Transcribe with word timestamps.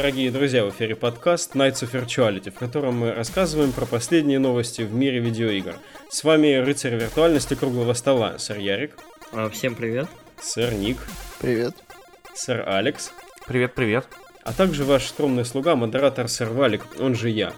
Дорогие 0.00 0.30
друзья, 0.30 0.64
в 0.64 0.70
эфире 0.70 0.96
подкаст 0.96 1.54
Nights 1.54 1.82
of 1.82 1.92
Virtuality, 1.92 2.50
в 2.50 2.54
котором 2.54 3.00
мы 3.00 3.12
рассказываем 3.12 3.70
про 3.70 3.84
последние 3.84 4.38
новости 4.38 4.80
в 4.80 4.94
мире 4.94 5.18
видеоигр. 5.18 5.74
С 6.08 6.24
вами 6.24 6.54
рыцарь 6.54 6.94
виртуальности 6.94 7.52
круглого 7.52 7.92
стола, 7.92 8.38
сэр 8.38 8.56
Ярик. 8.56 8.96
А, 9.30 9.50
всем 9.50 9.74
привет. 9.74 10.08
Сэр 10.40 10.72
Ник. 10.72 10.96
Привет. 11.38 11.74
Сэр 12.32 12.66
Алекс. 12.66 13.12
Привет-привет. 13.46 14.06
А 14.42 14.54
также 14.54 14.84
ваш 14.84 15.06
скромный 15.06 15.44
слуга, 15.44 15.76
модератор 15.76 16.28
сэр 16.28 16.48
Валик, 16.48 16.86
он 16.98 17.14
же 17.14 17.28
я. 17.28 17.52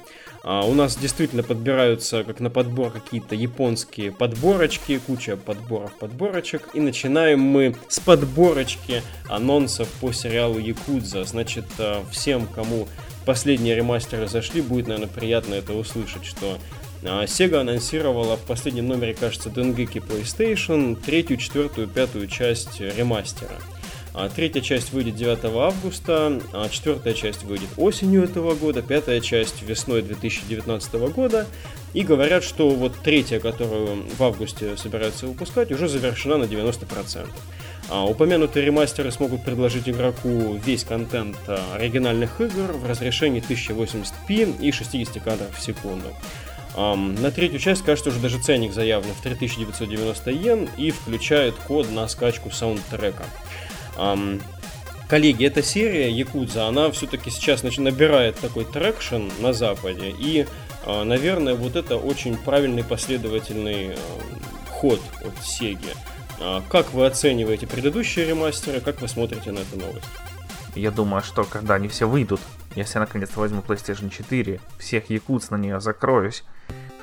А 0.44 0.66
у 0.66 0.74
нас 0.74 0.96
действительно 0.96 1.44
подбираются, 1.44 2.24
как 2.24 2.40
на 2.40 2.50
подбор, 2.50 2.90
какие-то 2.90 3.34
японские 3.36 4.10
подборочки, 4.10 4.98
куча 4.98 5.36
подборов, 5.36 5.96
подборочек. 5.98 6.68
И 6.74 6.80
начинаем 6.80 7.40
мы 7.40 7.76
с 7.88 8.00
подборочки 8.00 9.02
анонсов 9.28 9.88
по 10.00 10.12
сериалу 10.12 10.58
Якудза. 10.58 11.24
Значит, 11.24 11.66
а, 11.78 12.04
всем, 12.10 12.46
кому 12.46 12.88
последние 13.24 13.76
ремастеры 13.76 14.26
зашли, 14.26 14.62
будет, 14.62 14.88
наверное, 14.88 15.08
приятно 15.08 15.54
это 15.54 15.74
услышать, 15.74 16.24
что 16.24 16.58
а, 17.04 17.24
Sega 17.24 17.60
анонсировала 17.60 18.36
в 18.36 18.40
последнем 18.40 18.88
номере, 18.88 19.14
кажется, 19.14 19.48
Dengeki 19.48 20.04
PlayStation 20.04 21.00
третью, 21.00 21.36
четвертую, 21.36 21.86
пятую 21.86 22.26
часть 22.26 22.80
ремастера. 22.80 23.60
А 24.14 24.28
третья 24.28 24.60
часть 24.60 24.92
выйдет 24.92 25.16
9 25.16 25.44
августа, 25.44 26.40
а 26.52 26.68
четвертая 26.68 27.14
часть 27.14 27.44
выйдет 27.44 27.68
осенью 27.78 28.24
этого 28.24 28.54
года, 28.54 28.82
пятая 28.82 29.20
часть 29.20 29.62
весной 29.62 30.02
2019 30.02 30.94
года. 31.14 31.46
И 31.94 32.02
говорят, 32.02 32.44
что 32.44 32.68
вот 32.70 32.94
третья, 33.02 33.38
которую 33.40 34.04
в 34.18 34.22
августе 34.22 34.76
собираются 34.76 35.26
выпускать, 35.26 35.72
уже 35.72 35.88
завершена 35.88 36.36
на 36.36 36.44
90%. 36.44 37.28
А 37.88 38.04
упомянутые 38.04 38.64
ремастеры 38.64 39.10
смогут 39.10 39.44
предложить 39.44 39.88
игроку 39.88 40.58
весь 40.64 40.84
контент 40.84 41.36
а, 41.48 41.74
оригинальных 41.74 42.40
игр 42.40 42.72
в 42.72 42.86
разрешении 42.86 43.42
1080p 43.42 44.60
и 44.60 44.72
60 44.72 45.22
кадров 45.22 45.56
в 45.56 45.62
секунду. 45.62 46.08
Um, 46.74 47.20
на 47.20 47.30
третью 47.30 47.58
часть, 47.58 47.82
кажется, 47.82 48.08
уже 48.08 48.18
даже 48.18 48.40
ценник 48.40 48.72
заявлен 48.72 49.12
в 49.12 49.20
3990 49.22 50.30
йен 50.30 50.70
и 50.78 50.90
включает 50.90 51.54
код 51.54 51.90
на 51.90 52.08
скачку 52.08 52.50
саундтрека. 52.50 53.24
Коллеги, 55.12 55.44
эта 55.44 55.62
серия 55.62 56.10
Якудза, 56.10 56.68
она 56.68 56.90
все-таки 56.90 57.28
сейчас 57.28 57.62
набирает 57.62 58.36
такой 58.36 58.64
traction 58.64 59.28
на 59.40 59.52
Западе, 59.52 60.08
и, 60.08 60.46
uh, 60.86 61.04
наверное, 61.04 61.54
вот 61.54 61.76
это 61.76 61.98
очень 61.98 62.38
правильный 62.38 62.82
последовательный 62.82 63.94
ход 64.70 65.00
от 65.22 65.44
Сеги. 65.44 65.92
Uh, 66.40 66.62
как 66.70 66.94
вы 66.94 67.04
оцениваете 67.04 67.66
предыдущие 67.66 68.24
ремастеры, 68.24 68.80
как 68.80 69.02
вы 69.02 69.08
смотрите 69.08 69.52
на 69.52 69.58
эту 69.58 69.76
новость? 69.78 70.08
Я 70.74 70.90
думаю, 70.90 71.22
что 71.22 71.44
когда 71.44 71.74
они 71.74 71.88
все 71.88 72.08
выйдут, 72.08 72.40
если 72.74 72.94
я 72.94 73.00
наконец-то 73.00 73.38
возьму 73.38 73.60
PlayStation 73.60 74.08
4, 74.08 74.60
всех 74.78 75.10
якутс 75.10 75.50
на 75.50 75.56
нее 75.56 75.78
закроюсь, 75.82 76.42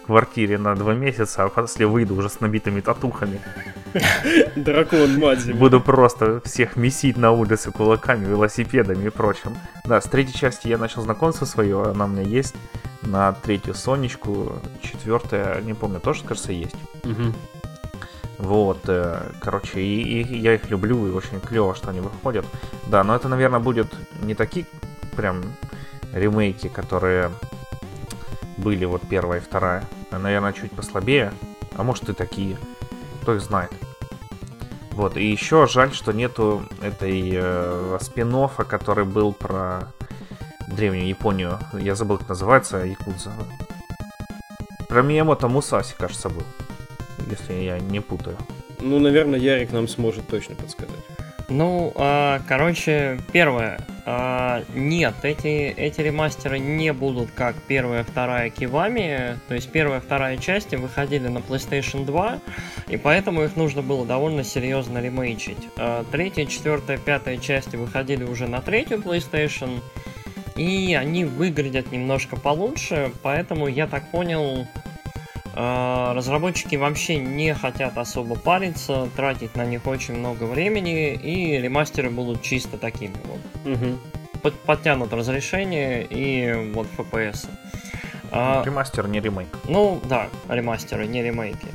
квартире 0.09 0.57
на 0.57 0.75
два 0.75 0.95
месяца, 0.95 1.43
а 1.43 1.49
после 1.49 1.85
выйду 1.85 2.15
уже 2.15 2.29
с 2.29 2.39
набитыми 2.39 2.81
татухами. 2.81 3.39
Дракон 4.55 5.19
Мадзи. 5.19 5.52
Буду 5.52 5.79
просто 5.81 6.41
всех 6.41 6.75
месить 6.75 7.15
на 7.15 7.31
улице 7.31 7.71
кулаками, 7.71 8.25
велосипедами 8.25 9.05
и 9.05 9.09
прочим. 9.09 9.55
Да, 9.86 10.02
с 10.02 10.05
третьей 10.05 10.33
части 10.33 10.67
я 10.67 10.80
начал 10.80 11.03
знакомство 11.03 11.45
свое, 11.45 11.92
она 11.92 12.05
у 12.05 12.08
меня 12.08 12.23
есть. 12.23 12.55
На 13.03 13.33
третью 13.33 13.75
Сонечку, 13.75 14.53
четвертая, 14.81 15.61
не 15.61 15.75
помню, 15.75 15.99
тоже, 15.99 16.23
кажется, 16.23 16.53
есть. 16.53 16.76
Угу. 17.03 17.33
Вот, 18.39 18.80
э, 18.87 19.21
короче, 19.41 19.80
и, 19.80 20.23
и 20.23 20.37
я 20.39 20.55
их 20.55 20.71
люблю, 20.71 21.08
и 21.08 21.11
очень 21.11 21.39
клево, 21.39 21.76
что 21.76 21.91
они 21.91 21.99
выходят. 21.99 22.47
Да, 22.87 23.03
но 23.03 23.15
это, 23.15 23.27
наверное, 23.27 23.59
будет 23.59 23.93
не 24.23 24.33
такие 24.33 24.65
прям 25.15 25.43
ремейки, 26.14 26.67
которые 26.67 27.30
были 28.58 28.86
вот 28.86 29.03
первая 29.08 29.39
и 29.39 29.43
вторая. 29.43 29.83
Наверное, 30.11 30.53
чуть 30.53 30.71
послабее. 30.71 31.31
А 31.75 31.83
может 31.83 32.09
и 32.09 32.14
такие. 32.14 32.58
Кто 33.21 33.36
их 33.36 33.42
знает. 33.42 33.71
Вот, 34.92 35.15
и 35.15 35.25
еще 35.25 35.65
жаль, 35.65 35.93
что 35.93 36.11
нету 36.11 36.64
этой 36.81 37.31
э, 37.33 37.97
спин 38.02 38.36
который 38.67 39.05
был 39.05 39.31
про 39.31 39.87
древнюю 40.67 41.08
Японию. 41.08 41.58
Я 41.73 41.95
забыл, 41.95 42.17
как 42.17 42.30
называется, 42.30 42.77
Якудза. 42.77 43.31
Про 44.89 45.02
Миямото 45.02 45.47
Мусаси, 45.47 45.95
кажется, 45.97 46.30
был. 46.30 46.43
Если 47.30 47.53
я 47.53 47.80
не 47.80 48.02
путаю. 48.02 48.37
Ну, 48.81 48.99
наверное, 48.99 49.39
Ярик 49.39 49.71
нам 49.71 49.87
сможет 49.87 50.27
точно 50.27 50.55
подсказать. 50.55 51.05
Ну, 51.47 51.93
э, 51.95 52.39
короче, 52.47 53.20
первое. 53.31 53.80
Э, 54.09 54.64
нет, 54.73 55.14
эти, 55.21 55.71
эти 55.77 56.02
ремастеры 56.02 56.58
не 56.58 56.92
будут 56.93 57.30
как 57.31 57.55
первая, 57.67 58.03
вторая 58.03 58.49
Кивами. 58.49 59.37
То 59.47 59.53
есть 59.53 59.70
первая, 59.71 59.99
вторая 59.99 60.37
части 60.37 60.75
выходили 60.75 61.27
на 61.27 61.37
PlayStation 61.37 62.05
2, 62.05 62.39
и 62.87 62.97
поэтому 62.97 63.43
их 63.43 63.55
нужно 63.55 63.83
было 63.83 64.08
довольно 64.08 64.43
серьезно 64.43 64.97
ремейчить. 64.99 65.59
Э, 65.77 66.03
третья, 66.11 66.45
четвертая, 66.45 66.97
пятая 66.97 67.37
части 67.37 67.75
выходили 67.75 68.23
уже 68.23 68.47
на 68.47 68.61
третью 68.61 68.97
PlayStation, 68.97 69.80
и 70.55 70.95
они 70.95 71.26
выглядят 71.26 71.91
немножко 71.91 72.36
получше, 72.36 73.11
поэтому 73.21 73.67
я 73.67 73.86
так 73.86 74.09
понял, 74.09 74.65
а, 74.65 74.89
разработчики 75.55 76.76
вообще 76.76 77.17
не 77.17 77.54
хотят 77.54 77.98
особо 77.98 78.36
париться, 78.36 79.10
тратить 79.15 79.55
на 79.55 79.65
них 79.65 79.86
очень 79.87 80.15
много 80.15 80.43
времени, 80.43 81.14
и 81.14 81.58
ремастеры 81.58 82.10
будут 82.10 82.42
чисто 82.42 82.77
такими 82.77 83.15
вот. 83.26 83.73
Угу. 83.73 84.52
Подтянут 84.65 85.14
разрешение 85.14 86.05
и 86.09 86.71
вот 86.73 86.88
FPS. 86.98 87.48
А, 88.32 88.64
ремастер, 88.64 89.08
не 89.08 89.20
ремейк. 89.20 89.49
Ну 89.67 89.99
да, 90.05 90.27
ремастеры, 90.48 91.08
не 91.08 91.23
ремейки. 91.23 91.67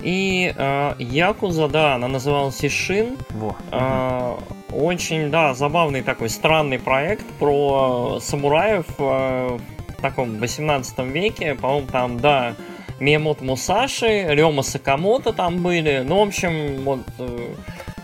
И 0.00 0.52
э, 0.54 0.94
Якуза, 0.98 1.68
да, 1.68 1.94
она 1.94 2.08
называлась 2.08 2.64
Ишин. 2.64 3.16
Во. 3.30 3.56
Э, 3.72 4.36
очень, 4.72 5.30
да, 5.30 5.54
забавный 5.54 6.02
такой 6.02 6.28
странный 6.28 6.78
проект 6.78 7.24
про 7.38 8.18
самураев 8.20 8.86
э, 8.98 9.58
в 9.98 10.02
таком 10.02 10.38
18 10.38 10.98
веке. 10.98 11.54
По-моему, 11.54 11.86
там, 11.88 12.20
да, 12.20 12.54
Миямото 12.98 13.44
Мусаши, 13.44 14.26
Рема 14.28 14.62
Сакамото 14.62 15.32
там 15.32 15.62
были. 15.62 16.02
Ну, 16.06 16.18
в 16.24 16.28
общем, 16.28 16.82
вот 16.84 17.00
э, 17.18 17.54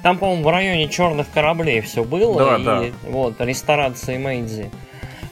там, 0.03 0.19
по-моему, 0.19 0.43
в 0.43 0.49
районе 0.49 0.89
черных 0.89 1.31
кораблей 1.31 1.81
все 1.81 2.05
было. 2.05 2.39
Да, 2.39 2.57
и, 2.57 2.91
да. 2.91 2.97
Вот, 3.09 3.41
ресторации 3.41 4.19
Мэйдзи. 4.19 4.71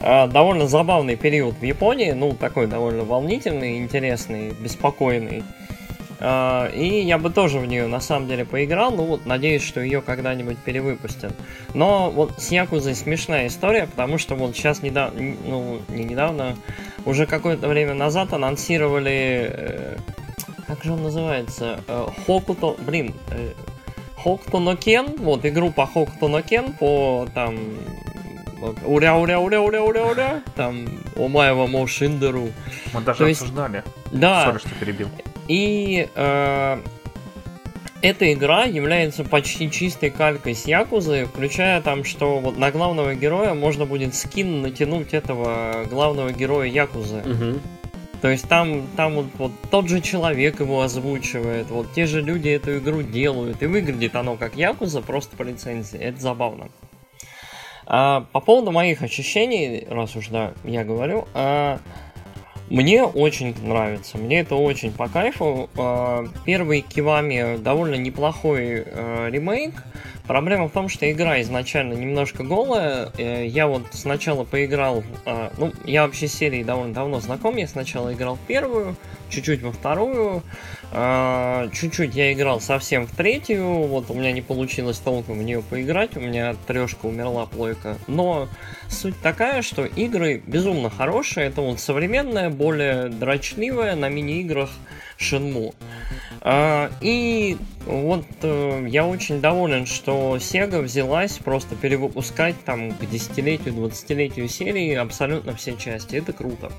А, 0.01 0.27
довольно 0.29 0.67
забавный 0.67 1.17
период 1.17 1.57
в 1.61 1.65
Японии, 1.65 2.13
ну, 2.13 2.33
такой 2.33 2.67
довольно 2.67 3.05
волнительный, 3.05 3.79
интересный, 3.79 4.53
беспокойный. 4.53 5.43
А, 6.23 6.69
и 6.69 7.01
я 7.03 7.17
бы 7.17 7.31
тоже 7.31 7.59
в 7.59 7.67
нее 7.67 7.87
на 7.87 8.01
самом 8.01 8.29
деле 8.29 8.45
поиграл, 8.45 8.91
ну 8.91 9.05
вот 9.05 9.25
надеюсь, 9.25 9.63
что 9.63 9.81
ее 9.81 10.03
когда-нибудь 10.03 10.59
перевыпустят. 10.59 11.33
Но 11.73 12.11
вот 12.11 12.35
с 12.39 12.51
Якузой 12.51 12.95
смешная 12.95 13.47
история, 13.47 13.87
потому 13.87 14.19
что 14.19 14.35
вот 14.35 14.55
сейчас 14.55 14.83
недавно, 14.83 15.19
ну 15.47 15.81
не 15.89 16.05
недавно, 16.05 16.57
уже 17.07 17.25
какое-то 17.25 17.69
время 17.69 17.95
назад 17.95 18.35
анонсировали, 18.35 19.51
э, 19.51 19.97
как 20.67 20.85
же 20.85 20.93
он 20.93 21.05
называется, 21.05 21.81
э, 21.89 22.07
Хокуто, 22.27 22.77
блин, 22.79 23.15
э, 23.31 23.53
Хокуто 24.17 24.59
Нокен, 24.59 25.17
вот 25.17 25.47
игру 25.47 25.73
по 25.73 25.87
Хокуто 25.87 26.29
Нокен 26.29 26.75
по 26.75 27.27
там 27.35 27.57
уря 28.85 29.15
уря 29.15 29.39
уря 29.39 29.61
уря 29.61 29.81
уря 29.81 30.05
уря 30.05 30.43
там 30.55 30.87
Омаева 31.17 31.67
Мошиндеру. 31.67 32.51
Мы 32.93 33.01
даже 33.01 33.21
То 33.21 33.31
обсуждали. 33.31 33.77
Есть, 33.77 34.21
да. 34.21 34.51
Sorry, 34.51 34.59
что 34.59 34.69
перебил. 34.79 35.09
И 35.51 36.09
э, 36.15 36.81
эта 38.03 38.33
игра 38.33 38.67
является 38.67 39.25
почти 39.25 39.69
чистой 39.69 40.11
калькой 40.11 40.55
с 40.55 40.65
Якузы, 40.67 41.27
включая 41.27 41.83
там, 41.83 42.05
что 42.05 42.39
вот 42.39 42.57
на 42.57 42.71
главного 42.71 43.17
героя 43.17 43.55
можно 43.55 43.85
будет 43.85 44.15
скин 44.15 44.63
натянуть 44.63 45.13
этого 45.13 45.87
главного 45.91 46.31
героя 46.31 46.69
Якузы. 46.69 47.23
Угу. 47.23 47.61
То 48.23 48.29
есть 48.29 48.49
там, 48.49 48.87
там 48.97 49.15
вот, 49.15 49.27
вот 49.39 49.53
тот 49.73 49.89
же 49.89 50.01
человек 50.01 50.61
его 50.61 50.83
озвучивает, 50.83 51.69
вот 51.71 51.93
те 51.95 52.07
же 52.07 52.23
люди 52.23 52.49
эту 52.51 52.79
игру 52.79 53.03
делают, 53.03 53.61
и 53.61 53.67
выглядит 53.67 54.15
оно 54.15 54.37
как 54.37 54.55
Якуза, 54.55 55.03
просто 55.03 55.37
по 55.37 55.43
лицензии. 55.43 55.99
Это 55.99 56.21
забавно. 56.21 56.69
А, 57.87 58.25
по 58.31 58.39
поводу 58.39 58.71
моих 58.71 59.03
ощущений, 59.03 59.85
раз 59.91 60.15
уж 60.15 60.29
да, 60.29 60.53
я 60.63 60.85
говорю, 60.85 61.27
а, 61.35 61.81
мне 62.71 63.05
очень 63.05 63.55
нравится, 63.63 64.17
мне 64.17 64.41
это 64.41 64.55
очень 64.55 64.93
по 64.93 65.09
кайфу. 65.09 65.69
А, 65.77 66.25
первый 66.45 66.81
Кивами 66.81 67.59
довольно 67.59 67.97
неплохой 67.97 68.85
а, 68.87 69.29
ремейк, 69.29 69.75
Проблема 70.31 70.69
в 70.69 70.71
том, 70.71 70.89
что 70.89 71.11
игра 71.11 71.41
изначально 71.41 71.95
немножко 71.95 72.45
голая. 72.45 73.11
Э, 73.19 73.45
я 73.45 73.67
вот 73.67 73.83
сначала 73.91 74.45
поиграл... 74.45 75.03
А, 75.27 75.53
ну, 75.59 75.73
я 75.85 76.07
вообще 76.07 76.29
с 76.29 76.35
серией 76.35 76.63
довольно 76.63 76.95
давно 76.95 77.19
знаком. 77.19 77.57
Я 77.57 77.67
сначала 77.67 78.15
играл 78.15 78.37
в 78.37 78.47
первую, 78.47 78.95
чуть-чуть 79.29 79.61
во 79.61 79.73
вторую. 79.73 80.45
А, 80.93 81.69
чуть-чуть 81.73 82.15
я 82.15 82.33
играл 82.33 82.61
совсем 82.61 83.07
в 83.07 83.15
третью. 83.15 83.65
Вот 83.85 84.11
у 84.11 84.15
меня 84.15 84.33
не 84.33 84.43
получилось 84.43 84.99
толком 84.99 85.39
в 85.39 85.43
нее 85.43 85.63
поиграть. 85.63 86.17
У 86.17 86.21
меня 86.21 86.57
трешка 86.67 87.07
умерла 87.07 87.47
плойка. 87.47 87.97
Но 88.07 88.49
суть 88.89 89.21
такая, 89.23 89.63
что 89.63 89.85
игры 89.85 90.43
безумно 90.45 90.91
хорошие. 90.91 91.47
Это 91.47 91.61
вот 91.61 91.81
современная, 91.81 92.51
более 92.51 93.09
дрочливая 93.09 93.95
на 93.95 94.09
мини-играх 94.09 94.71
Shenmue. 95.19 95.75
А, 96.41 96.91
и 97.01 97.57
вот 97.85 98.25
э, 98.43 98.87
я 98.89 99.07
очень 99.07 99.41
доволен, 99.41 99.87
что 99.87 100.37
Sega 100.37 100.81
взялась 100.81 101.39
просто 101.39 101.77
перевыпускать 101.77 102.57
там 102.65 102.93
к 102.93 103.07
десятилетию, 103.07 103.75
двадцатилетию 103.75 104.49
серии 104.49 104.95
абсолютно 104.95 105.55
все 105.55 105.77
части. 105.77 106.17
Это 106.17 106.33
круто. 106.33 106.73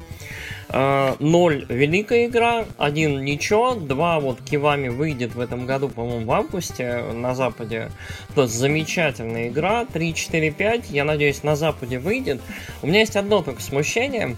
А, 0.73 1.18
ноль 1.19 1.65
великая 1.68 2.27
игра, 2.27 2.65
один 2.77 3.25
ничего, 3.25 3.75
два 3.75 4.21
вот 4.21 4.41
Кивами 4.41 4.88
выйдет 4.88 5.35
в 5.35 5.41
этом 5.41 5.65
году, 5.65 5.89
по-моему, 5.89 6.25
в 6.25 6.31
августе 6.31 7.03
на 7.13 7.35
Западе. 7.35 7.91
То 8.35 8.44
есть 8.44 8.53
замечательная 8.53 9.50
игра, 9.50 9.85
3, 9.85 10.13
4, 10.13 10.51
5, 10.51 10.91
я 10.91 11.03
надеюсь, 11.03 11.44
на 11.44 11.57
Западе 11.57 12.00
выйдет. 12.00 12.39
У 12.81 12.88
меня 12.88 13.01
есть 13.01 13.18
одно 13.18 13.41
только 13.41 13.62
смущение. 13.62 14.38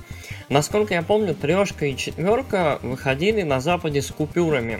Насколько 0.49 0.95
я 0.95 1.03
помню, 1.03 1.35
трешка 1.35 1.85
и 1.85 1.95
четверка 1.95 2.79
выходили 2.81 3.43
на 3.43 3.59
Западе 3.59 4.01
с 4.01 4.09
купюрами. 4.09 4.79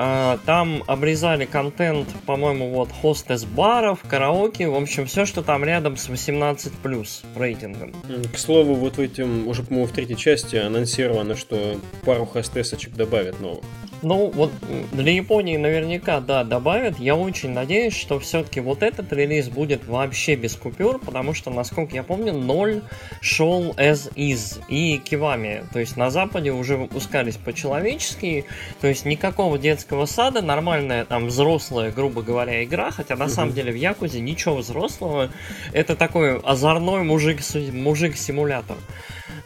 А, 0.00 0.38
там 0.46 0.84
обрезали 0.86 1.44
контент, 1.44 2.06
по-моему, 2.24 2.70
вот 2.70 2.88
хостес 2.92 3.44
баров, 3.44 3.98
караоке, 4.08 4.68
в 4.68 4.76
общем, 4.76 5.06
все, 5.06 5.26
что 5.26 5.42
там 5.42 5.64
рядом 5.64 5.96
с 5.96 6.08
18 6.08 6.72
плюс 6.74 7.22
рейтингом. 7.34 7.92
К 8.32 8.38
слову, 8.38 8.74
вот 8.74 8.96
в 8.96 9.00
этом, 9.00 9.48
уже, 9.48 9.64
по-моему, 9.64 9.88
в 9.88 9.92
третьей 9.92 10.16
части 10.16 10.54
анонсировано, 10.54 11.34
что 11.34 11.80
пару 12.04 12.26
хостесочек 12.26 12.94
добавят 12.94 13.40
новых. 13.40 13.64
Ну, 14.02 14.30
вот 14.32 14.52
для 14.92 15.12
Японии 15.12 15.56
наверняка, 15.56 16.20
да, 16.20 16.44
добавят. 16.44 16.98
Я 16.98 17.16
очень 17.16 17.50
надеюсь, 17.50 17.96
что 17.96 18.20
все-таки 18.20 18.60
вот 18.60 18.82
этот 18.82 19.12
релиз 19.12 19.48
будет 19.48 19.86
вообще 19.86 20.36
без 20.36 20.54
купюр, 20.54 21.00
потому 21.00 21.34
что, 21.34 21.50
насколько 21.50 21.94
я 21.94 22.02
помню, 22.02 22.32
0 22.32 22.82
шел 23.20 23.72
as 23.72 24.12
is 24.14 24.62
и 24.68 24.98
кивами. 24.98 25.64
То 25.72 25.80
есть 25.80 25.96
на 25.96 26.10
Западе 26.10 26.52
уже 26.52 26.76
выпускались 26.76 27.36
по-человечески, 27.36 28.44
то 28.80 28.86
есть 28.86 29.04
никакого 29.04 29.58
детского 29.58 30.06
сада, 30.06 30.42
нормальная 30.42 31.04
там 31.04 31.26
взрослая, 31.26 31.90
грубо 31.90 32.22
говоря, 32.22 32.62
игра, 32.62 32.90
хотя 32.90 33.16
на 33.16 33.28
самом 33.28 33.52
деле 33.52 33.72
в 33.72 33.76
Якузе 33.76 34.20
ничего 34.20 34.56
взрослого. 34.56 35.30
Это 35.72 35.96
такой 35.96 36.38
озорной 36.38 37.02
мужик, 37.02 37.40
мужик-симулятор. 37.72 38.76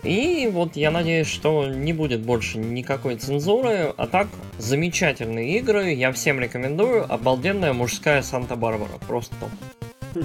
И 0.02 0.50
вот 0.52 0.74
я 0.74 0.90
надеюсь, 0.90 1.28
что 1.28 1.68
не 1.68 1.92
будет 1.92 2.22
больше 2.22 2.58
никакой 2.58 3.16
цензуры, 3.16 3.94
а 3.96 4.06
так 4.08 4.26
замечательные 4.58 5.58
игры, 5.58 5.92
я 5.92 6.10
всем 6.12 6.40
рекомендую, 6.40 7.10
обалденная 7.12 7.72
мужская 7.72 8.22
Санта-Барбара, 8.22 8.98
просто 9.06 9.34
топ. 9.36 10.24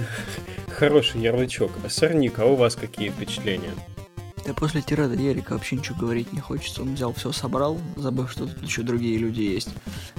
Хороший 0.68 1.20
ярлычок. 1.20 1.70
Сорник, 1.88 2.40
а 2.40 2.46
у 2.46 2.56
вас 2.56 2.74
какие 2.74 3.10
впечатления? 3.10 3.72
Да 4.48 4.54
после 4.54 4.80
тирада 4.80 5.14
Ярика 5.14 5.52
вообще 5.52 5.76
ничего 5.76 5.98
говорить 5.98 6.32
не 6.32 6.40
хочется. 6.40 6.80
Он 6.80 6.94
взял 6.94 7.12
все, 7.12 7.32
собрал, 7.32 7.78
забыв, 7.96 8.30
что 8.30 8.46
тут 8.46 8.62
еще 8.62 8.80
другие 8.80 9.18
люди 9.18 9.42
есть. 9.42 9.68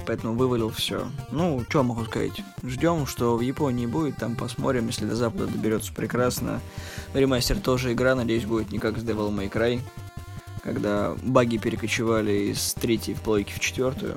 Поэтому 0.06 0.34
вывалил 0.34 0.70
все. 0.70 1.08
Ну, 1.32 1.64
что 1.68 1.82
могу 1.82 2.04
сказать? 2.04 2.40
Ждем, 2.62 3.06
что 3.06 3.36
в 3.36 3.40
Японии 3.40 3.86
будет, 3.86 4.18
там 4.18 4.36
посмотрим, 4.36 4.86
если 4.86 5.04
до 5.04 5.16
Запада 5.16 5.48
доберется 5.48 5.92
прекрасно. 5.92 6.60
Ремастер 7.12 7.58
тоже 7.58 7.92
игра, 7.92 8.14
надеюсь, 8.14 8.44
будет 8.44 8.70
не 8.70 8.78
как 8.78 8.98
с 8.98 9.02
Devil 9.02 9.36
May 9.36 9.50
Cry, 9.50 9.80
когда 10.62 11.16
баги 11.24 11.56
перекочевали 11.56 12.52
из 12.52 12.74
третьей 12.74 13.14
в 13.14 13.22
плойки 13.22 13.52
в 13.52 13.58
четвертую, 13.58 14.16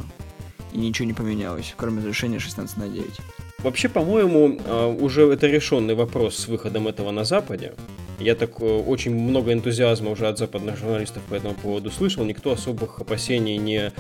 и 0.74 0.78
ничего 0.78 1.08
не 1.08 1.14
поменялось, 1.14 1.74
кроме 1.76 2.02
разрешения 2.02 2.38
16 2.38 2.78
на 2.78 2.88
9. 2.88 3.18
Вообще, 3.64 3.90
по-моему, 3.90 4.60
а, 4.64 4.90
уже 4.90 5.24
это 5.34 5.48
решенный 5.48 5.96
вопрос 5.96 6.36
с 6.36 6.48
выходом 6.48 6.88
этого 6.88 7.10
на 7.10 7.24
Западе. 7.24 7.74
Я 8.20 8.36
так 8.36 8.62
э, 8.62 8.66
очень 8.66 9.16
много 9.16 9.54
энтузиазма 9.54 10.12
уже 10.12 10.28
от 10.28 10.38
западных 10.38 10.78
журналистов 10.78 11.24
по 11.30 11.36
этому 11.36 11.56
поводу 11.56 11.92
слышал. 11.92 12.24
Никто 12.24 12.52
особых 12.52 13.00
опасений 13.00 13.58
не, 13.58 13.92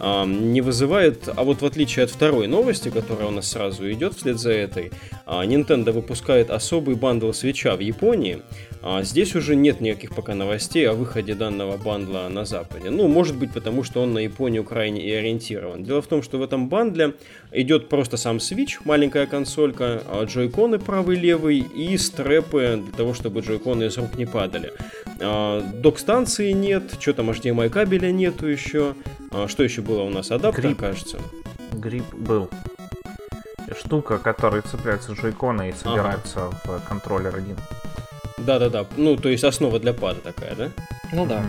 э, 0.00 0.24
не 0.26 0.60
вызывает. 0.60 1.28
А 1.28 1.44
вот 1.44 1.62
в 1.62 1.66
отличие 1.66 2.04
от 2.04 2.10
второй 2.10 2.46
новости, 2.46 2.88
которая 2.88 3.28
у 3.28 3.30
нас 3.30 3.48
сразу 3.48 3.90
идет 3.90 4.14
вслед 4.14 4.38
за 4.38 4.52
этой, 4.52 4.86
э, 4.86 5.30
Nintendo 5.30 5.92
выпускает 5.92 6.50
особый 6.50 6.94
бандл 6.96 7.32
свеча 7.32 7.76
в 7.76 7.80
Японии. 7.80 8.42
А 8.80 9.02
здесь 9.02 9.34
уже 9.34 9.56
нет 9.56 9.80
никаких 9.80 10.14
пока 10.14 10.34
новостей 10.34 10.88
о 10.88 10.92
выходе 10.92 11.34
данного 11.34 11.76
бандла 11.76 12.28
на 12.28 12.44
Западе. 12.44 12.90
Ну, 12.90 13.08
может 13.08 13.36
быть, 13.36 13.52
потому 13.52 13.82
что 13.82 14.02
он 14.02 14.12
на 14.14 14.18
Японию 14.18 14.62
крайне 14.62 15.02
и 15.02 15.10
ориентирован. 15.12 15.82
Дело 15.82 16.00
в 16.00 16.06
том, 16.06 16.22
что 16.22 16.38
в 16.38 16.42
этом 16.42 16.68
бандле 16.68 17.14
идет 17.52 17.88
просто 17.88 18.16
сам 18.16 18.36
Switch, 18.36 18.78
маленькая 18.84 19.26
консолька, 19.26 20.02
а 20.06 20.24
джойконы 20.24 20.78
правый-левый 20.78 21.58
и 21.58 21.96
стрэпы 21.96 22.82
для 22.84 22.92
того, 22.92 23.14
чтобы 23.14 23.40
джойконы 23.40 23.84
из 23.84 23.96
рук 23.96 24.16
не 24.16 24.26
падали. 24.26 24.72
А, 25.20 25.60
док-станции 25.60 26.52
нет, 26.52 26.96
что 26.98 27.12
там 27.14 27.30
HDMI 27.30 27.68
кабеля 27.70 28.10
нету 28.10 28.46
еще. 28.46 28.94
А, 29.30 29.48
что 29.48 29.62
еще 29.62 29.82
было 29.82 30.02
у 30.02 30.10
нас? 30.10 30.30
Адаптер, 30.30 30.62
Грип. 30.62 30.78
кажется. 30.78 31.18
Грип 31.72 32.14
был. 32.14 32.50
Штука, 33.78 34.18
которая 34.18 34.62
цепляется 34.62 35.12
джойконы 35.12 35.70
и 35.70 35.72
собирается 35.72 36.46
ага. 36.46 36.56
в 36.64 36.88
контроллер 36.88 37.36
один. 37.36 37.56
Да-да-да, 38.38 38.86
ну, 38.96 39.16
то 39.16 39.28
есть 39.28 39.44
основа 39.44 39.78
для 39.78 39.92
пада 39.92 40.20
такая, 40.20 40.54
да? 40.54 40.70
Ну 41.12 41.26
да. 41.26 41.44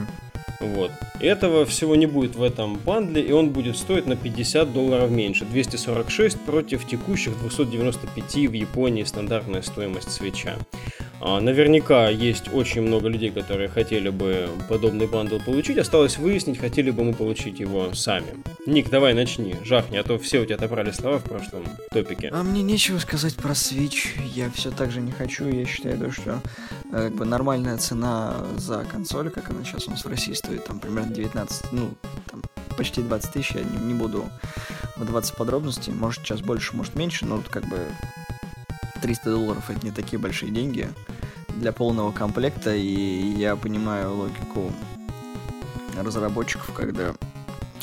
Вот. 0.59 0.91
Этого 1.19 1.65
всего 1.65 1.95
не 1.95 2.05
будет 2.05 2.35
в 2.35 2.43
этом 2.43 2.77
бандле, 2.77 3.21
и 3.21 3.31
он 3.31 3.49
будет 3.49 3.77
стоить 3.77 4.05
на 4.05 4.15
50 4.15 4.73
долларов 4.73 5.09
меньше. 5.09 5.45
246 5.45 6.39
против 6.41 6.85
текущих 6.85 7.37
295 7.39 8.49
в 8.49 8.53
Японии 8.53 9.03
стандартная 9.03 9.61
стоимость 9.61 10.11
свеча. 10.11 10.57
А, 11.21 11.41
наверняка 11.41 12.09
есть 12.09 12.53
очень 12.53 12.81
много 12.81 13.09
людей, 13.09 13.29
которые 13.29 13.67
хотели 13.67 14.09
бы 14.09 14.49
подобный 14.69 15.07
бандл 15.07 15.39
получить. 15.45 15.77
Осталось 15.77 16.17
выяснить, 16.17 16.59
хотели 16.59 16.91
бы 16.91 17.03
мы 17.03 17.13
получить 17.13 17.59
его 17.59 17.93
сами. 17.93 18.27
Ник, 18.65 18.89
давай 18.89 19.13
начни, 19.13 19.55
жахни, 19.65 19.97
а 19.97 20.03
то 20.03 20.17
все 20.17 20.39
у 20.39 20.45
тебя 20.45 20.55
отобрали 20.55 20.91
слова 20.91 21.19
в 21.19 21.23
прошлом 21.23 21.63
топике. 21.91 22.29
А 22.31 22.43
мне 22.43 22.61
нечего 22.61 22.99
сказать 22.99 23.35
про 23.35 23.51
Switch. 23.51 24.17
Я 24.33 24.49
все 24.51 24.71
так 24.71 24.91
же 24.91 25.01
не 25.01 25.11
хочу. 25.11 25.47
Я 25.49 25.65
считаю, 25.65 26.11
что 26.11 26.41
как 26.91 27.13
бы 27.13 27.25
нормальная 27.25 27.77
цена 27.77 28.35
за 28.57 28.83
консоль, 28.83 29.29
как 29.29 29.49
она 29.49 29.63
сейчас 29.63 29.87
у 29.87 29.91
нас 29.91 30.03
в 30.03 30.07
России 30.07 30.33
стоит, 30.33 30.65
там 30.65 30.79
примерно 30.79 31.13
19, 31.13 31.71
ну, 31.71 31.93
там 32.31 32.41
почти 32.77 33.01
20 33.01 33.31
тысяч, 33.31 33.51
я 33.51 33.63
не, 33.63 33.77
не 33.77 33.93
буду 33.93 34.25
вдаваться 34.95 35.33
в 35.33 35.37
подробности, 35.37 35.91
может 35.91 36.23
сейчас 36.23 36.41
больше, 36.41 36.75
может 36.75 36.95
меньше, 36.95 37.25
но 37.25 37.37
вот 37.37 37.47
как 37.47 37.65
бы 37.65 37.79
300 39.01 39.29
долларов 39.31 39.69
это 39.69 39.85
не 39.85 39.91
такие 39.91 40.19
большие 40.19 40.51
деньги 40.51 40.89
для 41.49 41.71
полного 41.71 42.11
комплекта, 42.11 42.73
и 42.73 43.33
я 43.37 43.55
понимаю 43.55 44.15
логику 44.15 44.71
разработчиков, 45.97 46.71
когда, 46.73 47.13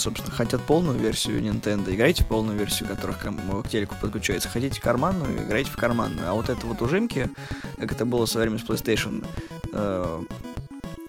собственно, 0.00 0.31
хотят 0.31 0.62
полную 0.62 0.99
версию 0.99 1.41
Nintendo, 1.41 1.95
играйте 1.95 2.25
в 2.25 2.26
полную 2.26 2.59
версию, 2.59 2.88
которых 2.88 3.19
к 3.19 3.69
телеку 3.69 3.95
подключается. 4.00 4.49
Хотите 4.49 4.81
карманную, 4.81 5.45
играйте 5.45 5.71
в 5.71 5.76
карманную. 5.76 6.29
А 6.29 6.35
вот 6.35 6.49
это 6.49 6.67
вот 6.67 6.83
ужимки, 6.83 7.31
как 7.79 7.93
это 7.93 8.05
было 8.05 8.26
со 8.26 8.38
временем 8.38 8.59
с 8.59 8.65
PlayStation, 8.65 9.26
э, 9.73 10.23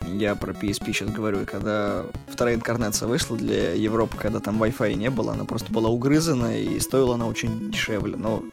я 0.08 0.36
про 0.36 0.54
PSP 0.54 0.86
сейчас 0.88 1.10
говорю, 1.10 1.46
когда 1.46 2.06
вторая 2.28 2.56
инкарнация 2.56 3.08
вышла 3.08 3.38
для 3.38 3.74
Европы, 3.74 4.18
когда 4.18 4.40
там 4.40 4.62
Wi-Fi 4.62 4.94
не 4.96 5.10
было, 5.10 5.34
она 5.34 5.46
просто 5.46 5.72
была 5.72 5.90
угрызана 5.90 6.58
и 6.58 6.80
стоила 6.80 7.16
она 7.16 7.28
очень 7.28 7.72
дешевле. 7.72 8.16
Но 8.16 8.44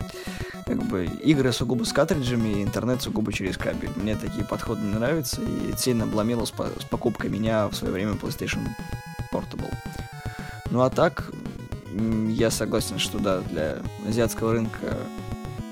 как 0.67 0.83
бы 0.83 1.05
игры 1.05 1.53
сугубо 1.53 1.85
с 1.85 1.93
картриджами, 1.93 2.62
интернет 2.62 3.03
сугубо 3.03 3.33
через 3.33 3.57
кабель. 3.57 3.91
Мне 3.97 4.17
такие 4.17 4.45
подходы 4.45 4.81
не 4.83 4.95
нравятся 4.95 5.43
и 5.43 5.76
сильно 5.76 6.05
обломило 6.05 6.45
с, 6.45 6.50
по 6.50 6.67
с 6.67 6.85
покупкой 6.85 7.31
меня 7.31 7.69
в 7.69 7.75
свое 7.75 7.93
время 7.93 8.12
PlayStation. 8.12 8.61
Ну 10.75 10.81
а 10.81 10.90
так, 10.90 11.31
я 12.31 12.50
согласен, 12.50 12.99
что 12.99 13.21
да, 13.21 13.43
для 13.43 13.76
азиатского 14.09 14.54
рынка, 14.54 14.97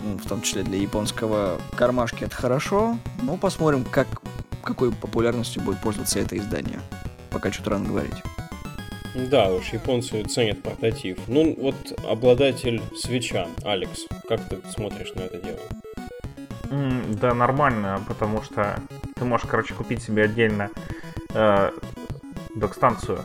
ну, 0.05 0.17
в 0.17 0.29
том 0.29 0.43
числе 0.43 0.63
для 0.63 0.79
японского 0.79 1.61
кармашки 1.75 2.23
это 2.23 2.37
хорошо. 2.37 2.97
Ну, 3.21 3.37
посмотрим, 3.37 3.83
как, 3.83 4.07
какой 4.63 4.93
популярностью 4.93 5.61
будет 5.61 5.81
пользоваться 5.81 6.21
это 6.21 6.39
издание. 6.39 6.79
Пока 7.31 7.51
что-то 7.51 7.71
рано 7.71 7.89
говорить. 7.89 8.15
Да 9.29 9.53
уж, 9.53 9.73
японцы 9.73 10.23
ценят 10.23 10.63
портатив. 10.63 11.19
Ну, 11.27 11.53
вот 11.59 11.75
обладатель 12.09 12.81
свеча, 12.97 13.49
Алекс, 13.65 14.07
как 14.29 14.49
ты 14.49 14.61
смотришь 14.73 15.15
на 15.17 15.23
это 15.23 15.39
дело? 15.39 15.59
Mm, 16.71 17.19
да, 17.19 17.35
нормально, 17.35 18.01
потому 18.07 18.41
что 18.45 18.79
ты 19.17 19.25
можешь, 19.25 19.49
короче, 19.51 19.75
купить 19.75 20.01
себе 20.01 20.23
отдельно 20.23 20.71
э, 21.35 21.73
док-станцию 22.55 23.21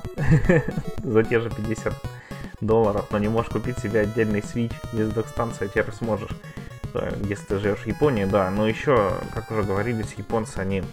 за 1.04 1.24
те 1.24 1.40
же 1.40 1.50
50 1.50 1.94
долларов, 2.62 3.06
но 3.12 3.18
не 3.18 3.28
можешь 3.28 3.52
купить 3.52 3.80
себе 3.80 4.02
отдельный 4.02 4.42
свич 4.42 4.72
без 4.94 5.12
док-станции, 5.12 5.68
теперь 5.68 5.92
сможешь. 5.94 6.32
если 7.24 7.46
ты 7.46 7.60
живешь 7.60 7.80
в 7.80 7.88
Японии, 7.88 8.26
да. 8.26 8.50
Но 8.50 8.68
еще, 8.68 9.14
как 9.34 9.52
уже 9.52 9.64
говорились, 9.64 10.14
японцы, 10.18 10.58
они 10.58 10.84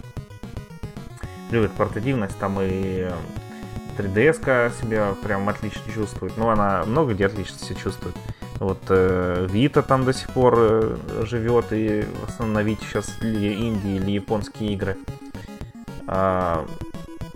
любят 1.51 1.73
портативность, 1.73 2.39
там 2.39 2.59
и 2.61 3.09
3DS 3.97 4.81
себя 4.81 5.15
прям 5.23 5.49
отлично 5.49 5.93
чувствует. 5.93 6.37
Ну, 6.37 6.49
она 6.49 6.85
много 6.85 7.15
где 7.15 7.27
отлично 7.27 7.59
себя 7.59 7.77
чувствует. 7.77 8.17
Вот 8.61 8.83
э, 8.89 9.47
Vita 9.51 9.83
там 9.83 10.05
до 10.05 10.13
сих 10.13 10.29
пор 10.31 10.55
э, 10.57 10.97
живет, 11.23 11.67
и 11.73 12.05
в 12.25 12.29
основном 12.29 12.55
на 12.55 12.69
Vita 12.69 12.83
сейчас 12.83 13.13
или 13.21 13.53
Индии, 13.53 13.97
или 13.97 14.13
японские 14.13 14.73
игры. 14.75 14.97
А, 16.07 16.67